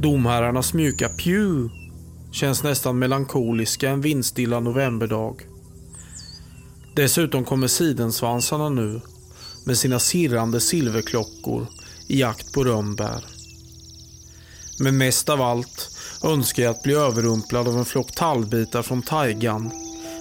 [0.00, 1.68] Domherrarnas mjuka pju
[2.32, 5.34] känns nästan melankoliska en vindstilla novemberdag.
[6.96, 9.00] Dessutom kommer sidensvansarna nu
[9.66, 11.66] med sina sirrande silverklockor
[12.08, 13.24] i jakt på rönnbär.
[14.78, 19.70] Men mest av allt önskar jag att bli överrumplad av en flock tallbitar från taigan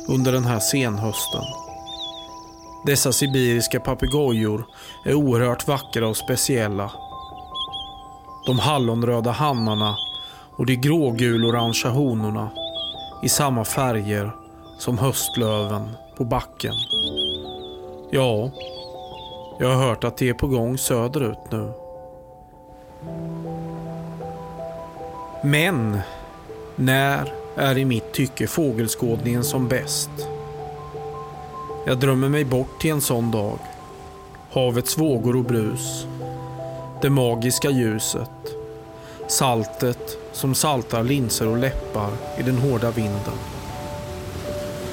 [0.07, 1.68] under den här senhösten.
[2.85, 4.65] Dessa sibiriska papegojor
[5.05, 6.91] är oerhört vackra och speciella.
[8.45, 9.95] De hallonröda hannarna
[10.57, 12.49] och de grågulorangea honorna
[13.23, 14.31] i samma färger
[14.77, 16.73] som höstlöven på backen.
[18.11, 18.51] Ja,
[19.59, 21.73] jag har hört att det är på gång söderut nu.
[25.43, 25.99] Men
[26.75, 30.09] när är i mitt tycke fågelskådningen som bäst?
[31.89, 33.59] Jag drömmer mig bort till en sån dag.
[34.51, 36.05] Havets vågor och brus.
[37.01, 38.55] Det magiska ljuset.
[39.27, 43.37] Saltet som saltar linser och läppar i den hårda vinden.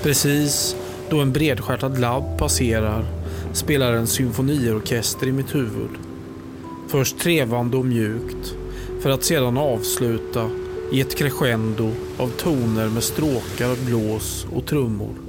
[0.03, 0.77] Precis
[1.11, 3.05] då en bredstjärtad labb passerar
[3.53, 5.91] spelar en symfoniorkester i mitt huvud.
[6.89, 8.55] Först trevande och mjukt
[9.03, 10.51] för att sedan avsluta
[10.93, 15.26] i ett crescendo av toner med stråkar, blås och trummor.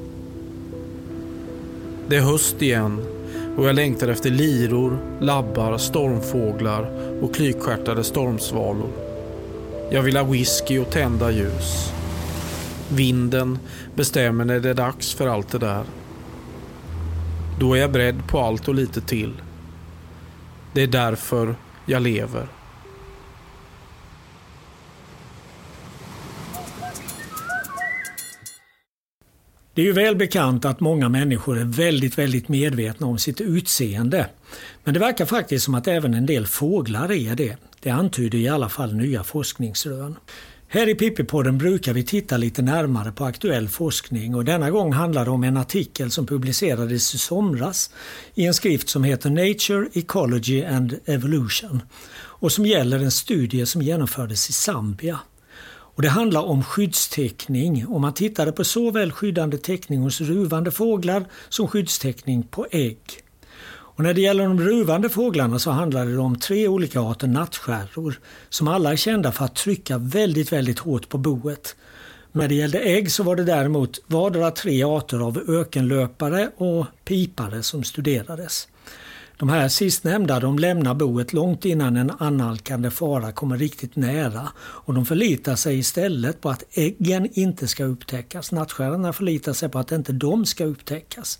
[2.09, 3.05] Det är höst igen
[3.57, 6.89] och jag längtar efter liror, labbar, stormfåglar
[7.21, 8.89] och klykstjärtade stormsvalor.
[9.91, 11.91] Jag vill ha whisky och tända ljus.
[12.89, 13.59] Vinden
[13.95, 15.83] bestämmer när det är dags för allt det där.
[17.59, 19.33] Då är jag beredd på allt och lite till.
[20.73, 22.47] Det är därför jag lever.
[29.77, 34.29] Det är ju väl bekant att många människor är väldigt, väldigt medvetna om sitt utseende.
[34.83, 37.57] Men det verkar faktiskt som att även en del fåglar är det.
[37.79, 40.15] Det antyder i alla fall nya forskningsrön.
[40.67, 45.25] Här i Pippipodden brukar vi titta lite närmare på aktuell forskning och denna gång handlar
[45.25, 47.89] det om en artikel som publicerades i somras
[48.35, 51.81] i en skrift som heter Nature, Ecology and Evolution
[52.19, 55.19] och som gäller en studie som genomfördes i Zambia.
[55.97, 61.25] Och det handlar om skyddstäckning och man tittade på såväl skyddande täckning hos ruvande fåglar
[61.49, 62.99] som skyddstäckning på ägg.
[63.69, 68.19] Och när det gäller de ruvande fåglarna så handlar det om tre olika arter nattskärror
[68.49, 71.75] som alla är kända för att trycka väldigt, väldigt hårt på boet.
[72.31, 77.63] När det gällde ägg så var det däremot vardera tre arter av ökenlöpare och pipare
[77.63, 78.67] som studerades.
[79.39, 84.93] De här sistnämnda de lämnar boet långt innan en annalkande fara kommer riktigt nära och
[84.93, 88.51] de förlitar sig istället på att äggen inte ska upptäckas.
[88.51, 91.39] Nattstjärnorna förlitar sig på att inte de ska upptäckas.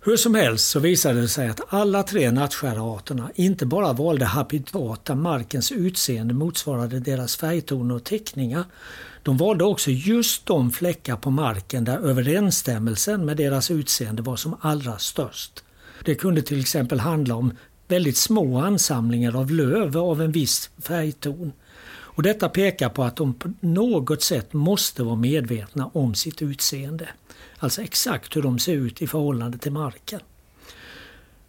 [0.00, 5.04] Hur som helst så visade det sig att alla tre nattskärarterna inte bara valde habitat
[5.04, 8.64] där markens utseende motsvarade deras färgtoner och teckningar.
[9.22, 14.56] De valde också just de fläckar på marken där överensstämmelsen med deras utseende var som
[14.60, 15.64] allra störst.
[16.04, 17.52] Det kunde till exempel handla om
[17.88, 21.52] väldigt små ansamlingar av löv av en viss färgton.
[21.86, 27.08] Och detta pekar på att de på något sätt måste vara medvetna om sitt utseende.
[27.58, 30.20] Alltså exakt hur de ser ut i förhållande till marken.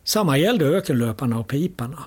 [0.03, 2.03] Samma gällde ökenlöparna och piparna.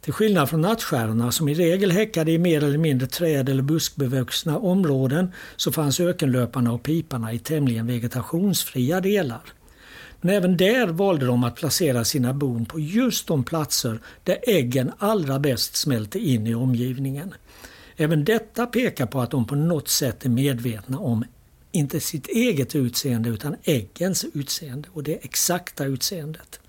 [0.00, 4.58] Till skillnad från nattstjärnorna som i regel häckade i mer eller mindre träd eller buskbevuxna
[4.58, 9.42] områden så fanns ökenlöparna och piparna i tämligen vegetationsfria delar.
[10.24, 14.92] Men även där valde de att placera sina bon på just de platser där äggen
[14.98, 17.34] allra bäst smälter in i omgivningen.
[17.96, 21.24] Även detta pekar på att de på något sätt är medvetna om
[21.72, 26.60] inte sitt eget utseende utan äggens utseende och det exakta utseendet.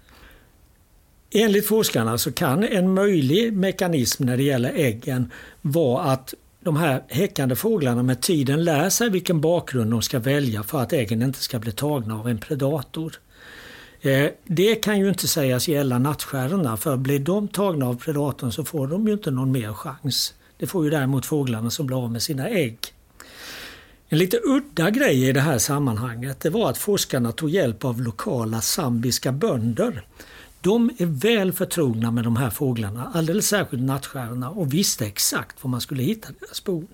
[1.32, 6.34] Enligt forskarna så kan en möjlig mekanism när det gäller äggen vara att
[6.64, 10.94] de här häckande fåglarna med tiden lär sig vilken bakgrund de ska välja för att
[10.94, 13.14] äggen inte ska bli tagna av en predator.
[14.02, 18.66] Eh, det kan ju inte sägas gälla nattstjärnorna för blir de tagna av predatorn så
[18.66, 20.34] får de ju inte någon mer chans.
[20.58, 22.78] Det får ju däremot fåglarna som blir av med sina ägg.
[24.10, 28.02] En lite udda grej i det här sammanhanget det var att forskarna tog hjälp av
[28.02, 30.06] lokala zambiska bönder.
[30.64, 35.70] De är väl förtrogna med de här fåglarna, alldeles särskilt nattstjärnorna och visste exakt var
[35.70, 36.88] man skulle hitta deras bon.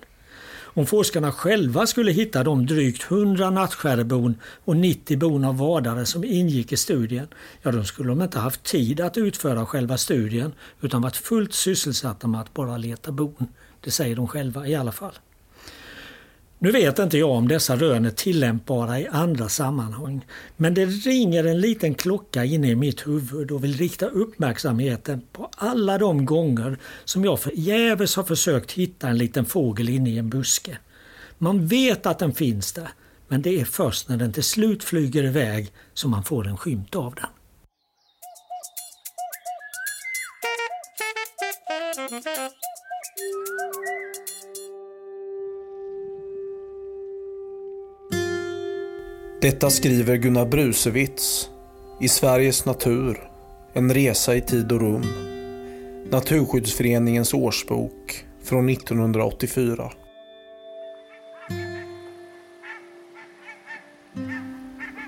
[0.52, 6.24] Om forskarna själva skulle hitta de drygt 100 nattskärebon och 90 bon av vadare som
[6.24, 7.28] ingick i studien,
[7.62, 12.26] ja då skulle de inte haft tid att utföra själva studien utan varit fullt sysselsatta
[12.26, 13.46] med att bara leta bon.
[13.80, 15.14] Det säger de själva i alla fall.
[16.62, 21.44] Nu vet inte jag om dessa rön är tillämpbara i andra sammanhang, men det ringer
[21.44, 26.78] en liten klocka inne i mitt huvud och vill rikta uppmärksamheten på alla de gånger
[27.04, 30.78] som jag förgäves har försökt hitta en liten fågel inne i en buske.
[31.38, 32.88] Man vet att den finns där,
[33.28, 36.96] men det är först när den till slut flyger iväg som man får en skymt
[36.96, 37.26] av den.
[49.40, 51.50] Detta skriver Gunnar Brusewitz
[52.00, 53.30] I Sveriges natur.
[53.72, 55.04] En resa i tid och rum.
[56.10, 59.92] Naturskyddsföreningens årsbok från 1984.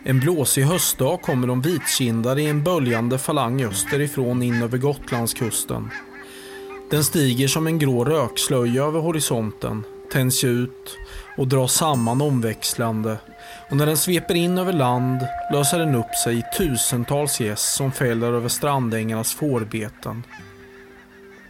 [0.05, 5.91] En blåsig höstdag kommer de vitkindade i en böljande falang österifrån in över Gotlandskusten.
[6.91, 10.99] Den stiger som en grå rökslöja över horisonten, tänds ut
[11.37, 13.19] och dras samman omväxlande
[13.73, 15.21] och när den sveper in över land
[15.53, 20.23] löser den upp sig i tusentals gäss som fäller över strandängarnas fårbeten.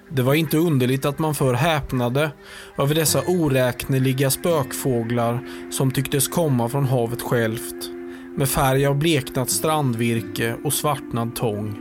[0.09, 2.31] Det var inte underligt att man för häpnade
[2.79, 7.91] över dessa oräkneliga spökfåglar som tycktes komma från havet självt
[8.37, 11.77] med färg av bleknat strandvirke och svartnad tång.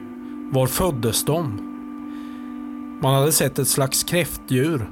[0.53, 1.67] Var föddes de?
[3.01, 4.89] Man hade sett ett slags kräftdjur.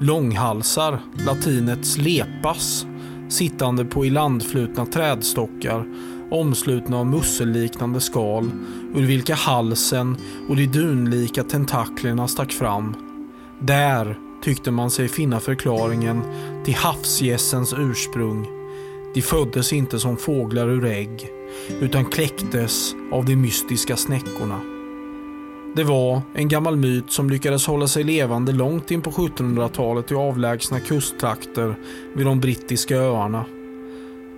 [0.00, 2.86] Långhalsar, latinets lepas,
[3.28, 5.86] sittande på ilandflutna trädstockar
[6.30, 8.50] omslutna av musselliknande skal
[8.94, 10.16] ur vilka halsen
[10.48, 12.94] och de dunlika tentaklerna stack fram.
[13.60, 16.22] Där tyckte man sig finna förklaringen
[16.64, 18.46] till havsgässens ursprung.
[19.14, 21.28] De föddes inte som fåglar ur ägg
[21.80, 24.75] utan kläcktes av de mystiska snäckorna.
[25.76, 30.14] Det var en gammal myt som lyckades hålla sig levande långt in på 1700-talet i
[30.14, 31.78] avlägsna kusttrakter
[32.14, 33.44] vid de brittiska öarna.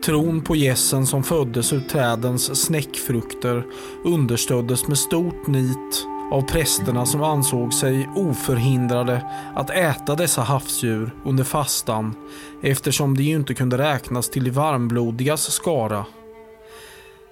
[0.05, 3.67] Tron på gässen som föddes ur trädens snäckfrukter
[4.05, 9.23] understöddes med stort nit av prästerna som ansåg sig oförhindrade
[9.55, 12.15] att äta dessa havsdjur under fastan
[12.63, 16.05] eftersom de ju inte kunde räknas till de varmblodigas skara.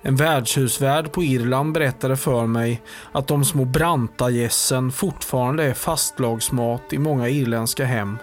[0.06, 6.98] En värdshusvärd på Irland berättade för mig att de små brantagässen fortfarande är fastlagsmat i
[6.98, 8.18] många irländska hem.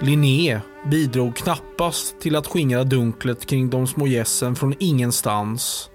[0.00, 5.90] Linné bidrog knappast till att skingra dunklet kring de små gässen från ingenstans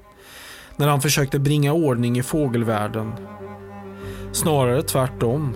[0.76, 3.14] när han försökte bringa ordning i fågelvärlden.
[4.32, 5.54] Snarare tvärtom.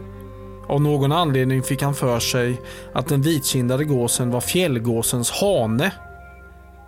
[0.67, 2.61] Av någon anledning fick han för sig
[2.93, 5.91] att den vitkindade gåsen var fjällgåsens hane.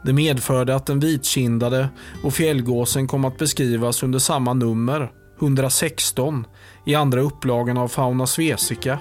[0.06, 1.89] Det medförde att den vitkindade
[2.24, 5.12] och fjällgåsen kom att beskrivas under samma nummer,
[5.42, 6.48] 116,
[6.86, 9.00] i andra upplagan av Fauna Svesica.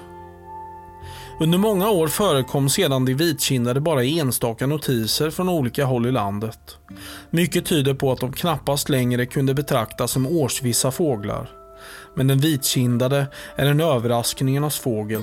[1.39, 6.77] Under många år förekom sedan de vitkindade bara enstaka notiser från olika håll i landet.
[7.29, 11.49] Mycket tyder på att de knappast längre kunde betraktas som årsvissa fåglar.
[12.15, 15.21] Men den vitkindade är en överraskningarnas fågel.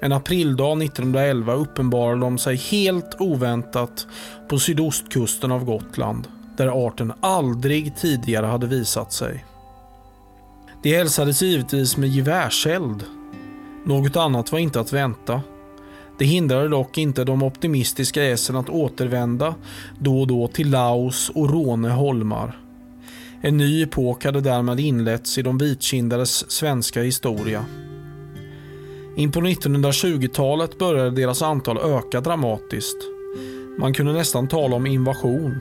[0.00, 4.06] En aprildag 1911 uppenbarade de sig helt oväntat
[4.48, 9.44] på sydostkusten av Gotland, där arten aldrig tidigare hade visat sig.
[10.82, 13.04] De hälsades givetvis med gevärseld
[13.86, 15.40] något annat var inte att vänta.
[16.18, 19.54] Det hindrade dock inte de optimistiska essen att återvända
[19.98, 22.58] då och då till Laos och Råne holmar.
[23.40, 27.64] En ny epok hade därmed inletts i de vitkindades svenska historia.
[29.16, 32.96] In på 1920-talet började deras antal öka dramatiskt.
[33.78, 35.60] Man kunde nästan tala om invasion.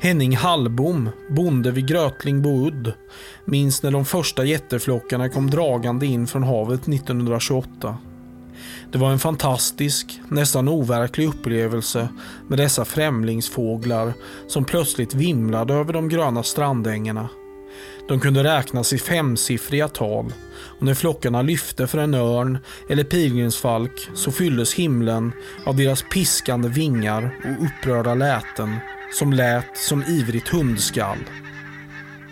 [0.00, 2.92] Henning Hallbom, bonde vid Grötlingbo udd,
[3.44, 7.96] minns när de första jätteflockarna kom dragande in från havet 1928.
[8.92, 12.08] Det var en fantastisk, nästan overklig upplevelse
[12.48, 14.12] med dessa främlingsfåglar
[14.46, 17.28] som plötsligt vimlade över de gröna strandängarna.
[18.08, 20.32] De kunde räknas i femsiffriga tal
[20.78, 25.32] och när flockarna lyfte för en örn eller pilgrimsfalk så fylldes himlen
[25.66, 28.76] av deras piskande vingar och upprörda läten
[29.12, 31.18] som lät som ivrigt hundskall.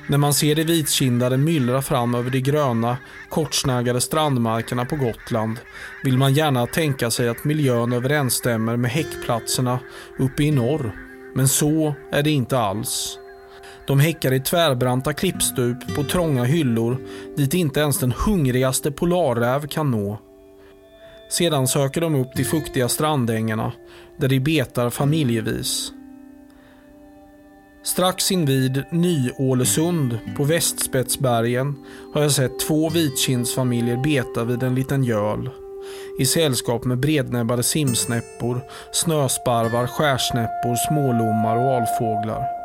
[0.06, 2.96] När man ser de vitkindade myllra fram över de gröna,
[3.28, 5.58] kortsnaggade strandmarkerna på Gotland
[6.04, 9.78] vill man gärna tänka sig att miljön överensstämmer med häckplatserna
[10.18, 10.92] uppe i norr.
[11.34, 13.18] Men så är det inte alls.
[13.86, 16.96] De häckar i tvärbranta klippstup på trånga hyllor
[17.36, 20.18] dit inte ens den hungrigaste polarräv kan nå.
[21.30, 23.72] Sedan söker de upp de fuktiga strandängarna
[24.16, 25.92] där de betar familjevis.
[27.84, 31.74] Strax invid Ny-Ålesund på Västspetsbergen
[32.14, 35.50] har jag sett två vitkindsfamiljer beta vid en liten göl.
[36.18, 38.60] I sällskap med brednäbbade simsnäppor,
[38.92, 42.61] snösparvar, skärsnäppor, smålommar och alfåglar.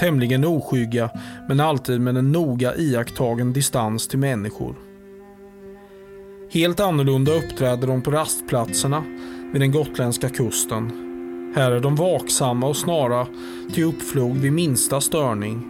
[0.00, 1.10] Tämligen oskygga,
[1.48, 4.74] men alltid med en noga iakttagen distans till människor.
[6.50, 9.04] Helt annorlunda uppträder de på rastplatserna
[9.52, 11.06] vid den gotländska kusten
[11.56, 13.26] här är de vaksamma och snara
[13.74, 15.62] till uppflog vid minsta störning.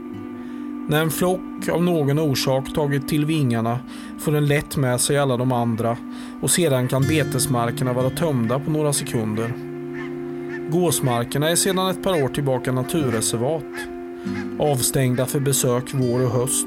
[0.88, 3.78] När en flock av någon orsak tagit till vingarna
[4.18, 5.96] får den lätt med sig alla de andra
[6.42, 9.52] och sedan kan betesmarkerna vara tömda på några sekunder.
[10.70, 13.95] Gåsmarkerna är sedan ett par år tillbaka naturreservat
[14.58, 16.66] avstängda för besök vår och höst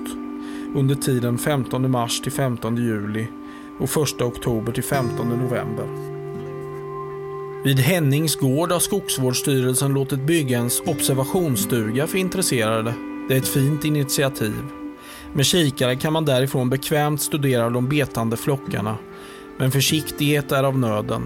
[0.75, 3.27] under tiden 15 mars till 15 juli
[3.79, 6.09] och 1 oktober till 15 november.
[7.63, 12.93] Vid Hennings gård har Skogsvårdsstyrelsen låtit bygga en observationsstuga för intresserade.
[13.27, 14.63] Det är ett fint initiativ.
[15.33, 18.97] Med kikare kan man därifrån bekvämt studera de betande flockarna,
[19.57, 21.21] men försiktighet är av nöden.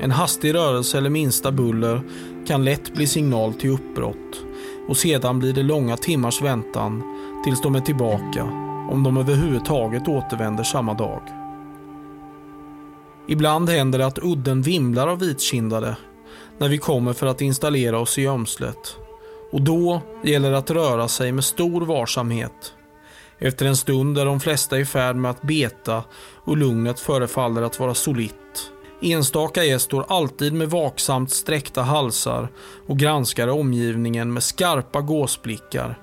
[0.00, 2.00] En hastig rörelse eller minsta buller
[2.46, 4.45] kan lätt bli signal till uppbrott
[4.88, 7.02] och sedan blir det långa timmars väntan
[7.44, 8.44] tills de är tillbaka,
[8.90, 11.22] om de överhuvudtaget återvänder samma dag.
[13.28, 15.96] Ibland händer det att udden vimlar av vitkindade
[16.58, 18.96] när vi kommer för att installera oss i gömslet.
[19.52, 22.74] Och då gäller det att röra sig med stor varsamhet.
[23.38, 26.04] Efter en stund är de flesta i färd med att beta
[26.44, 28.70] och lugnet förefaller att vara solitt.
[29.00, 32.48] Enstaka gäst står alltid med vaksamt sträckta halsar
[32.86, 35.98] och granskar omgivningen med skarpa gåsblickar.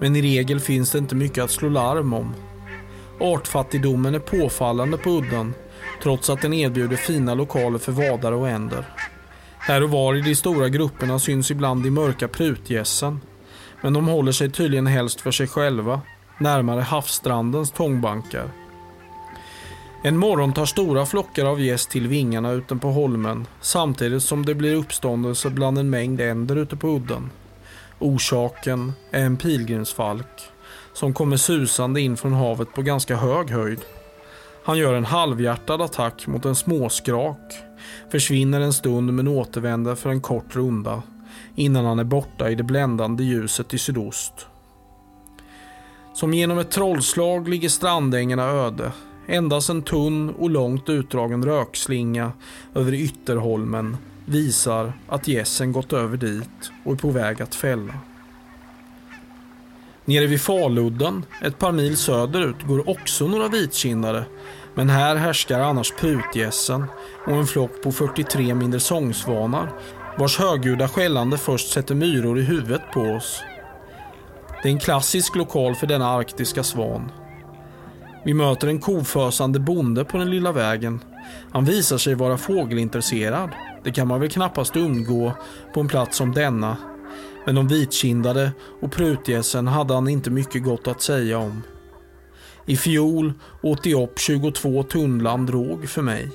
[0.00, 2.34] Men i regel finns det inte mycket att slå larm om.
[3.20, 5.54] Artfattigdomen är påfallande på udden
[6.02, 8.84] trots att den erbjuder fina lokaler för vadare och änder.
[9.58, 13.20] Här och var i de stora grupperna syns ibland de mörka prutgässen.
[13.80, 16.00] Men de håller sig tydligen helst för sig själva,
[16.38, 18.61] närmare havsstrandens tångbankar.
[20.04, 24.54] En morgon tar stora flockar av gäss till vingarna ute på holmen samtidigt som det
[24.54, 27.30] blir uppståndelse bland en mängd änder ute på udden.
[27.98, 30.42] Orsaken är en pilgrimsfalk
[30.92, 33.80] som kommer susande in från havet på ganska hög höjd.
[34.64, 37.52] Han gör en halvhjärtad attack mot en småskrak,
[38.10, 41.02] försvinner en stund men återvänder för en kort runda
[41.54, 44.46] innan han är borta i det bländande ljuset i sydost.
[46.14, 48.92] Som genom ett trollslag ligger strandängarna öde.
[49.32, 52.32] Endast en tunn och långt utdragen rökslinga
[52.74, 57.94] över ytterholmen visar att gässen gått över dit och är på väg att fälla.
[60.04, 64.24] Nere vid Faludden, ett par mil söderut, går också några vitkindare.
[64.74, 66.84] Men här härskar annars prutgässen
[67.26, 69.72] och en flock på 43 mindre sångsvanar
[70.18, 73.40] vars högljudda skällande först sätter myror i huvudet på oss.
[74.62, 77.10] Det är en klassisk lokal för denna arktiska svan.
[78.24, 81.00] Vi möter en kofösande bonde på den lilla vägen.
[81.52, 83.50] Han visar sig vara fågelintresserad.
[83.84, 85.32] Det kan man väl knappast undgå
[85.74, 86.76] på en plats som denna
[87.44, 91.62] men de vitkindade och prutgässen hade han inte mycket gott att säga om.
[92.66, 96.30] I fjol åt de upp 22 tunnland råg för mig.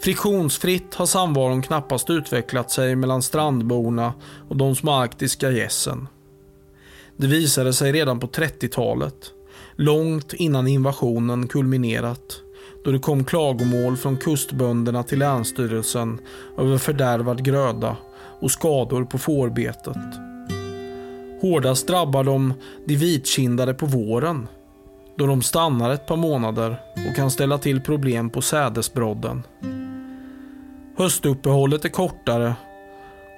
[0.00, 4.14] Friktionsfritt har samvaron knappast utvecklat sig mellan strandborna
[4.48, 6.08] och de små arktiska gässen.
[7.16, 9.32] Det visade sig redan på 30-talet,
[9.76, 12.40] långt innan invasionen kulminerat,
[12.84, 16.20] då det kom klagomål från kustbönderna till Länsstyrelsen
[16.58, 17.96] över fördärvad gröda
[18.40, 19.96] och skador på fårbetet.
[21.40, 22.54] Hårdast drabbar de
[22.86, 24.48] de vitkindade på våren
[25.16, 29.42] då de stannar ett par månader och kan ställa till problem på sädesbrodden.
[30.96, 32.54] Höstuppehållet är kortare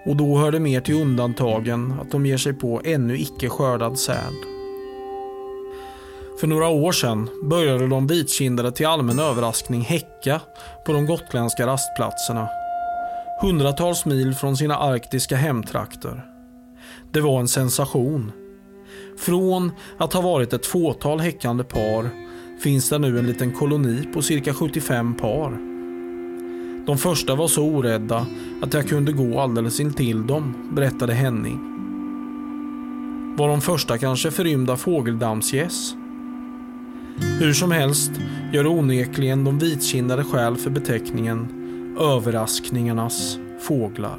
[0.07, 3.99] och då hör det mer till undantagen att de ger sig på ännu icke skördad
[3.99, 4.56] säd.
[6.41, 10.41] För några år sedan började de vitkindade till allmän överraskning häcka
[10.87, 12.49] på de gotländska rastplatserna
[13.41, 16.25] hundratals mil från sina arktiska hemtrakter.
[17.13, 18.33] Det var en sensation.
[19.19, 22.11] Från att ha varit ett fåtal häckande par
[22.63, 25.51] finns det nu en liten koloni på cirka 75 par.
[26.87, 28.27] De första var så orädda
[28.63, 31.73] att jag kunde gå alldeles intill dem, berättade Henning.
[33.37, 35.95] Var de första kanske förrymda fågeldammsgäss?
[37.19, 38.11] Hur som helst
[38.53, 41.57] gör onekligen de vitkindade skäl för beteckningen
[42.01, 44.19] överraskningarnas fåglar.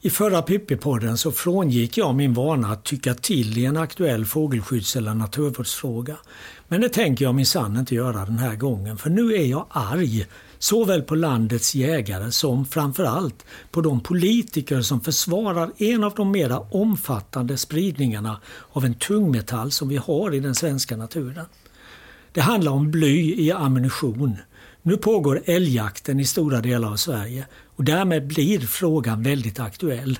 [0.00, 4.96] I förra Pippi-podden så frångick jag min vana att tycka till i en aktuell fågelskydds
[4.96, 6.16] eller naturvårdsfråga.
[6.68, 10.26] Men det tänker jag minsann inte göra den här gången, för nu är jag arg
[10.64, 16.58] såväl på landets jägare som framförallt på de politiker som försvarar en av de mera
[16.58, 18.40] omfattande spridningarna
[18.72, 21.46] av en tungmetall som vi har i den svenska naturen.
[22.32, 24.36] Det handlar om bly i ammunition.
[24.82, 27.46] Nu pågår älgjakten i stora delar av Sverige
[27.76, 30.18] och därmed blir frågan väldigt aktuell.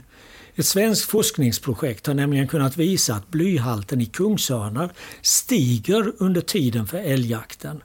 [0.54, 4.90] Ett svenskt forskningsprojekt har nämligen kunnat visa att blyhalten i kungsörnar
[5.22, 7.82] stiger under tiden för älgjakten.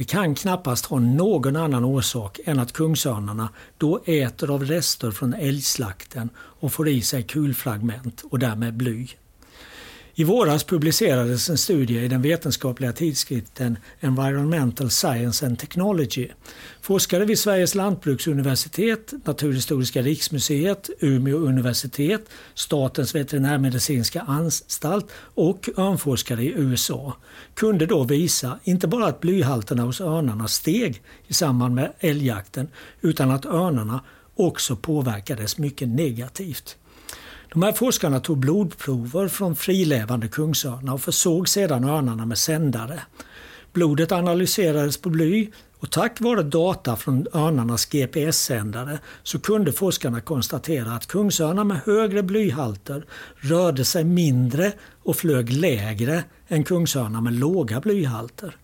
[0.00, 3.48] Det kan knappast ha någon annan orsak än att kungsörnarna
[3.78, 9.08] då äter av rester från älgslakten och får i sig kulfragment och därmed bly.
[10.20, 16.28] I våras publicerades en studie i den vetenskapliga tidskriften Environmental Science and Technology.
[16.82, 27.16] Forskare vid Sveriges lantbruksuniversitet, Naturhistoriska riksmuseet, Umeå universitet, Statens veterinärmedicinska anstalt och örnforskare i USA
[27.54, 32.68] kunde då visa inte bara att blyhalterna hos örnarna steg i samband med älgjakten
[33.00, 34.00] utan att örnarna
[34.34, 36.76] också påverkades mycket negativt.
[37.52, 43.00] De här forskarna tog blodprover från frilevande kungsörnar och försåg sedan örnarna med sändare.
[43.72, 50.92] Blodet analyserades på bly och tack vare data från örnarnas GPS-sändare så kunde forskarna konstatera
[50.92, 53.04] att kungsörnar med högre blyhalter
[53.36, 54.72] rörde sig mindre
[55.02, 58.56] och flög lägre än kungsörnar med låga blyhalter.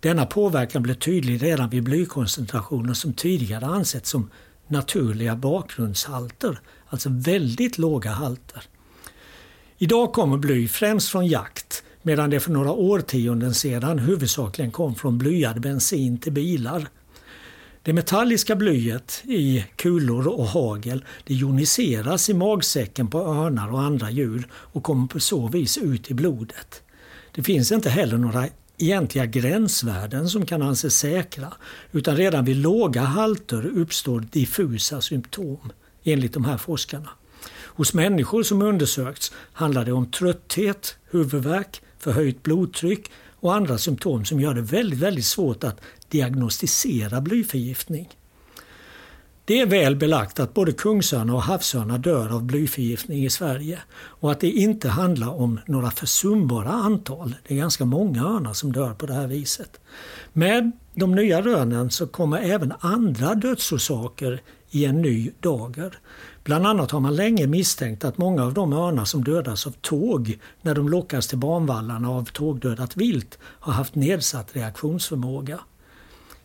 [0.00, 4.30] Denna påverkan blev tydlig redan vid blykoncentrationer som tidigare ansetts som
[4.68, 6.60] naturliga bakgrundshalter,
[6.94, 8.62] alltså väldigt låga halter.
[9.78, 15.18] Idag kommer bly främst från jakt medan det för några årtionden sedan huvudsakligen kom från
[15.18, 16.88] blyad bensin till bilar.
[17.82, 24.10] Det metalliska blyet i kulor och hagel det joniseras i magsäcken på örnar och andra
[24.10, 26.82] djur och kommer på så vis ut i blodet.
[27.34, 31.52] Det finns inte heller några egentliga gränsvärden som kan anses säkra
[31.92, 35.72] utan redan vid låga halter uppstår diffusa symptom
[36.04, 37.08] enligt de här forskarna.
[37.76, 44.40] Hos människor som undersökts handlar det om trötthet, huvudvärk, förhöjt blodtryck och andra symptom som
[44.40, 48.08] gör det väldigt, väldigt svårt att diagnostisera blyförgiftning.
[49.46, 54.32] Det är väl belagt att både kungsörnar och havsörnar dör av blyförgiftning i Sverige och
[54.32, 57.34] att det inte handlar om några försumbara antal.
[57.48, 59.80] Det är ganska många örnar som dör på det här viset.
[60.32, 64.42] Med de nya rönen så kommer även andra dödsorsaker
[64.74, 65.98] i en ny dager.
[66.44, 70.38] Bland annat har man länge misstänkt att många av de örnar som dödas av tåg
[70.62, 75.60] när de lockas till banvallarna av tågdödat vilt har haft nedsatt reaktionsförmåga.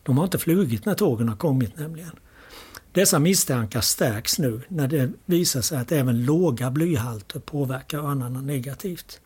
[0.02, 2.12] De har inte flugit när tågen har kommit nämligen.
[2.92, 9.20] Dessa misstankar stärks nu när det visar sig att även låga blyhalter påverkar örnarna negativt.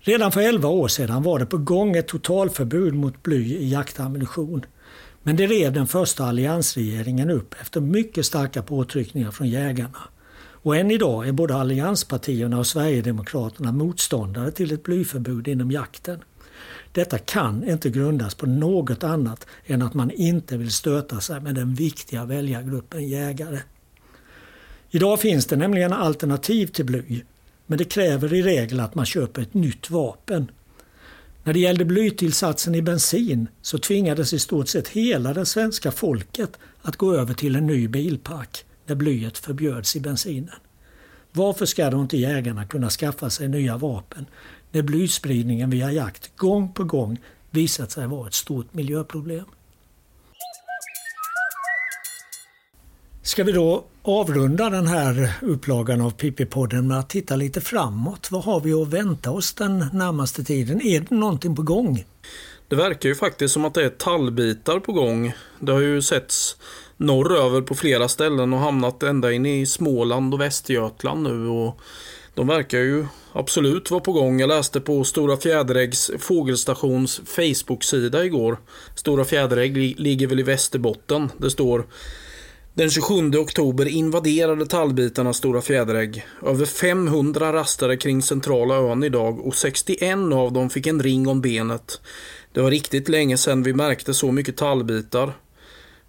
[0.00, 4.64] Redan för 11 år sedan var det på gång ett totalförbud mot bly i jaktammunition.
[5.22, 9.98] Men det rev den första alliansregeringen upp efter mycket starka påtryckningar från jägarna.
[10.64, 16.24] Och än idag är både allianspartierna och Sverigedemokraterna motståndare till ett blyförbud inom jakten.
[16.92, 21.54] Detta kan inte grundas på något annat än att man inte vill stöta sig med
[21.54, 23.58] den viktiga väljargruppen jägare.
[24.90, 27.22] Idag finns det nämligen alternativ till bly,
[27.66, 30.50] men det kräver i regel att man köper ett nytt vapen.
[31.44, 36.58] När det gällde blytillsatsen i bensin så tvingades i stort sett hela det svenska folket
[36.82, 40.54] att gå över till en ny bilpark när blyet förbjöds i bensinen.
[41.32, 44.26] Varför ska då inte jägarna kunna skaffa sig nya vapen
[44.70, 47.18] när blyspridningen via jakt gång på gång
[47.50, 49.44] visat sig vara ett stort miljöproblem.
[53.24, 58.28] Ska vi då avrunda den här upplagan av Pippi-podden med att titta lite framåt?
[58.30, 60.82] Vad har vi att vänta oss den närmaste tiden?
[60.82, 62.04] Är det någonting på gång?
[62.68, 65.32] Det verkar ju faktiskt som att det är tallbitar på gång.
[65.60, 66.56] Det har ju setts
[66.96, 71.48] norröver på flera ställen och hamnat ända in i Småland och Västergötland nu.
[71.48, 71.80] Och
[72.34, 74.40] de verkar ju absolut vara på gång.
[74.40, 78.56] Jag läste på Stora Fjäderäggs fågelstations Facebook-sida igår.
[78.94, 81.30] Stora Fjäderägg ligger väl i Västerbotten.
[81.38, 81.84] Det står
[82.74, 86.26] den 27 oktober invaderade tallbitarna Stora Fjäderägg.
[86.46, 91.40] Över 500 rastade kring centrala ön idag och 61 av dem fick en ring om
[91.40, 92.00] benet.
[92.52, 95.32] Det var riktigt länge sedan vi märkte så mycket tallbitar.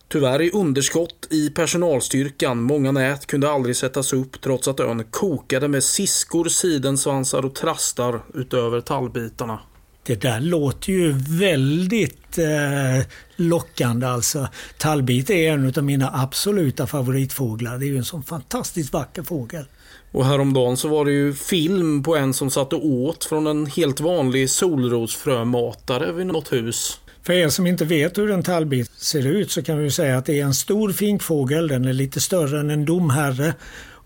[0.08, 2.62] Tyvärr är underskott i personalstyrkan.
[2.62, 8.22] Många nät kunde aldrig sättas upp trots att ön kokade med siskor, sidensvansar och trastar
[8.34, 9.60] utöver tallbitarna.
[10.06, 14.48] Det där låter ju väldigt eh, lockande alltså.
[14.78, 17.78] Tallbit är en av mina absoluta favoritfåglar.
[17.78, 19.66] Det är ju en sån fantastiskt vacker fågel.
[20.12, 23.66] Och häromdagen så var det ju film på en som satt och åt från en
[23.66, 27.00] helt vanlig solrosfrömatare vid något hus.
[27.24, 30.26] För er som inte vet hur en tallbit ser ut så kan vi säga att
[30.26, 31.68] det är en stor finkfågel.
[31.68, 33.54] Den är lite större än en domherre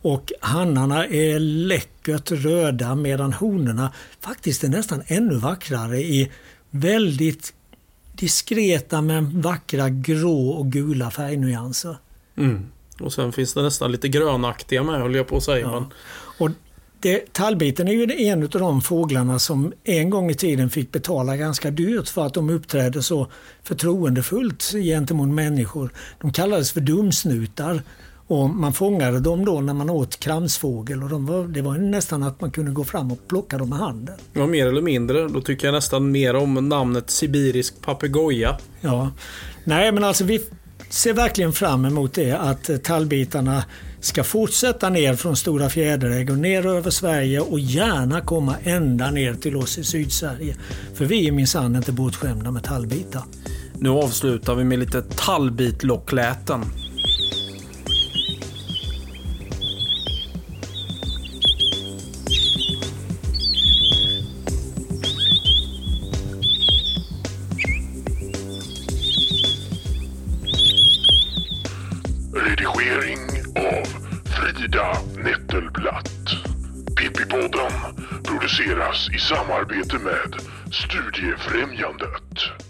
[0.08, 6.32] och hannarna är läckert röda medan honorna faktiskt är nästan ännu vackrare i
[6.70, 7.54] väldigt
[8.14, 11.98] diskreta men vackra grå och gula färgnyanser.
[12.38, 12.66] Mm.
[13.00, 15.60] Och sen finns det nästan lite grönaktiga med höll jag på att säga.
[15.60, 15.80] Ja.
[15.80, 15.90] Men...
[16.40, 16.50] Och
[17.00, 21.38] det, tallbiten är ju en av de fåglarna som en gång i tiden fick betala
[21.38, 23.28] ganska dyrt för att de uppträdde så
[23.64, 25.90] förtroendefullt gentemot människor.
[26.22, 27.82] De kallades för dumsnutar
[28.28, 32.24] Och man fångade dem då när man åt kramsfågel och de var, det var nästan
[32.24, 34.16] att man kunde gå fram och plocka dem med handen.
[34.34, 35.28] Ja, mer eller mindre.
[35.28, 38.58] Då tycker jag nästan mer om namnet sibirisk papegoja.
[38.82, 39.12] Ja,
[39.64, 40.42] nej men alltså vi
[40.90, 43.64] ser verkligen fram emot det att tallbitarna
[44.00, 49.34] ska fortsätta ner från Stora Fjäderägg och ner över Sverige och gärna komma ända ner
[49.34, 50.56] till oss i Sydsverige.
[50.94, 53.24] För vi är minsann inte bortskämda med tallbitar.
[53.80, 56.62] Nu avslutar vi med lite tallbitlockläten.
[78.68, 80.42] Produceras i samarbete med
[80.72, 82.67] Studiefrämjandet.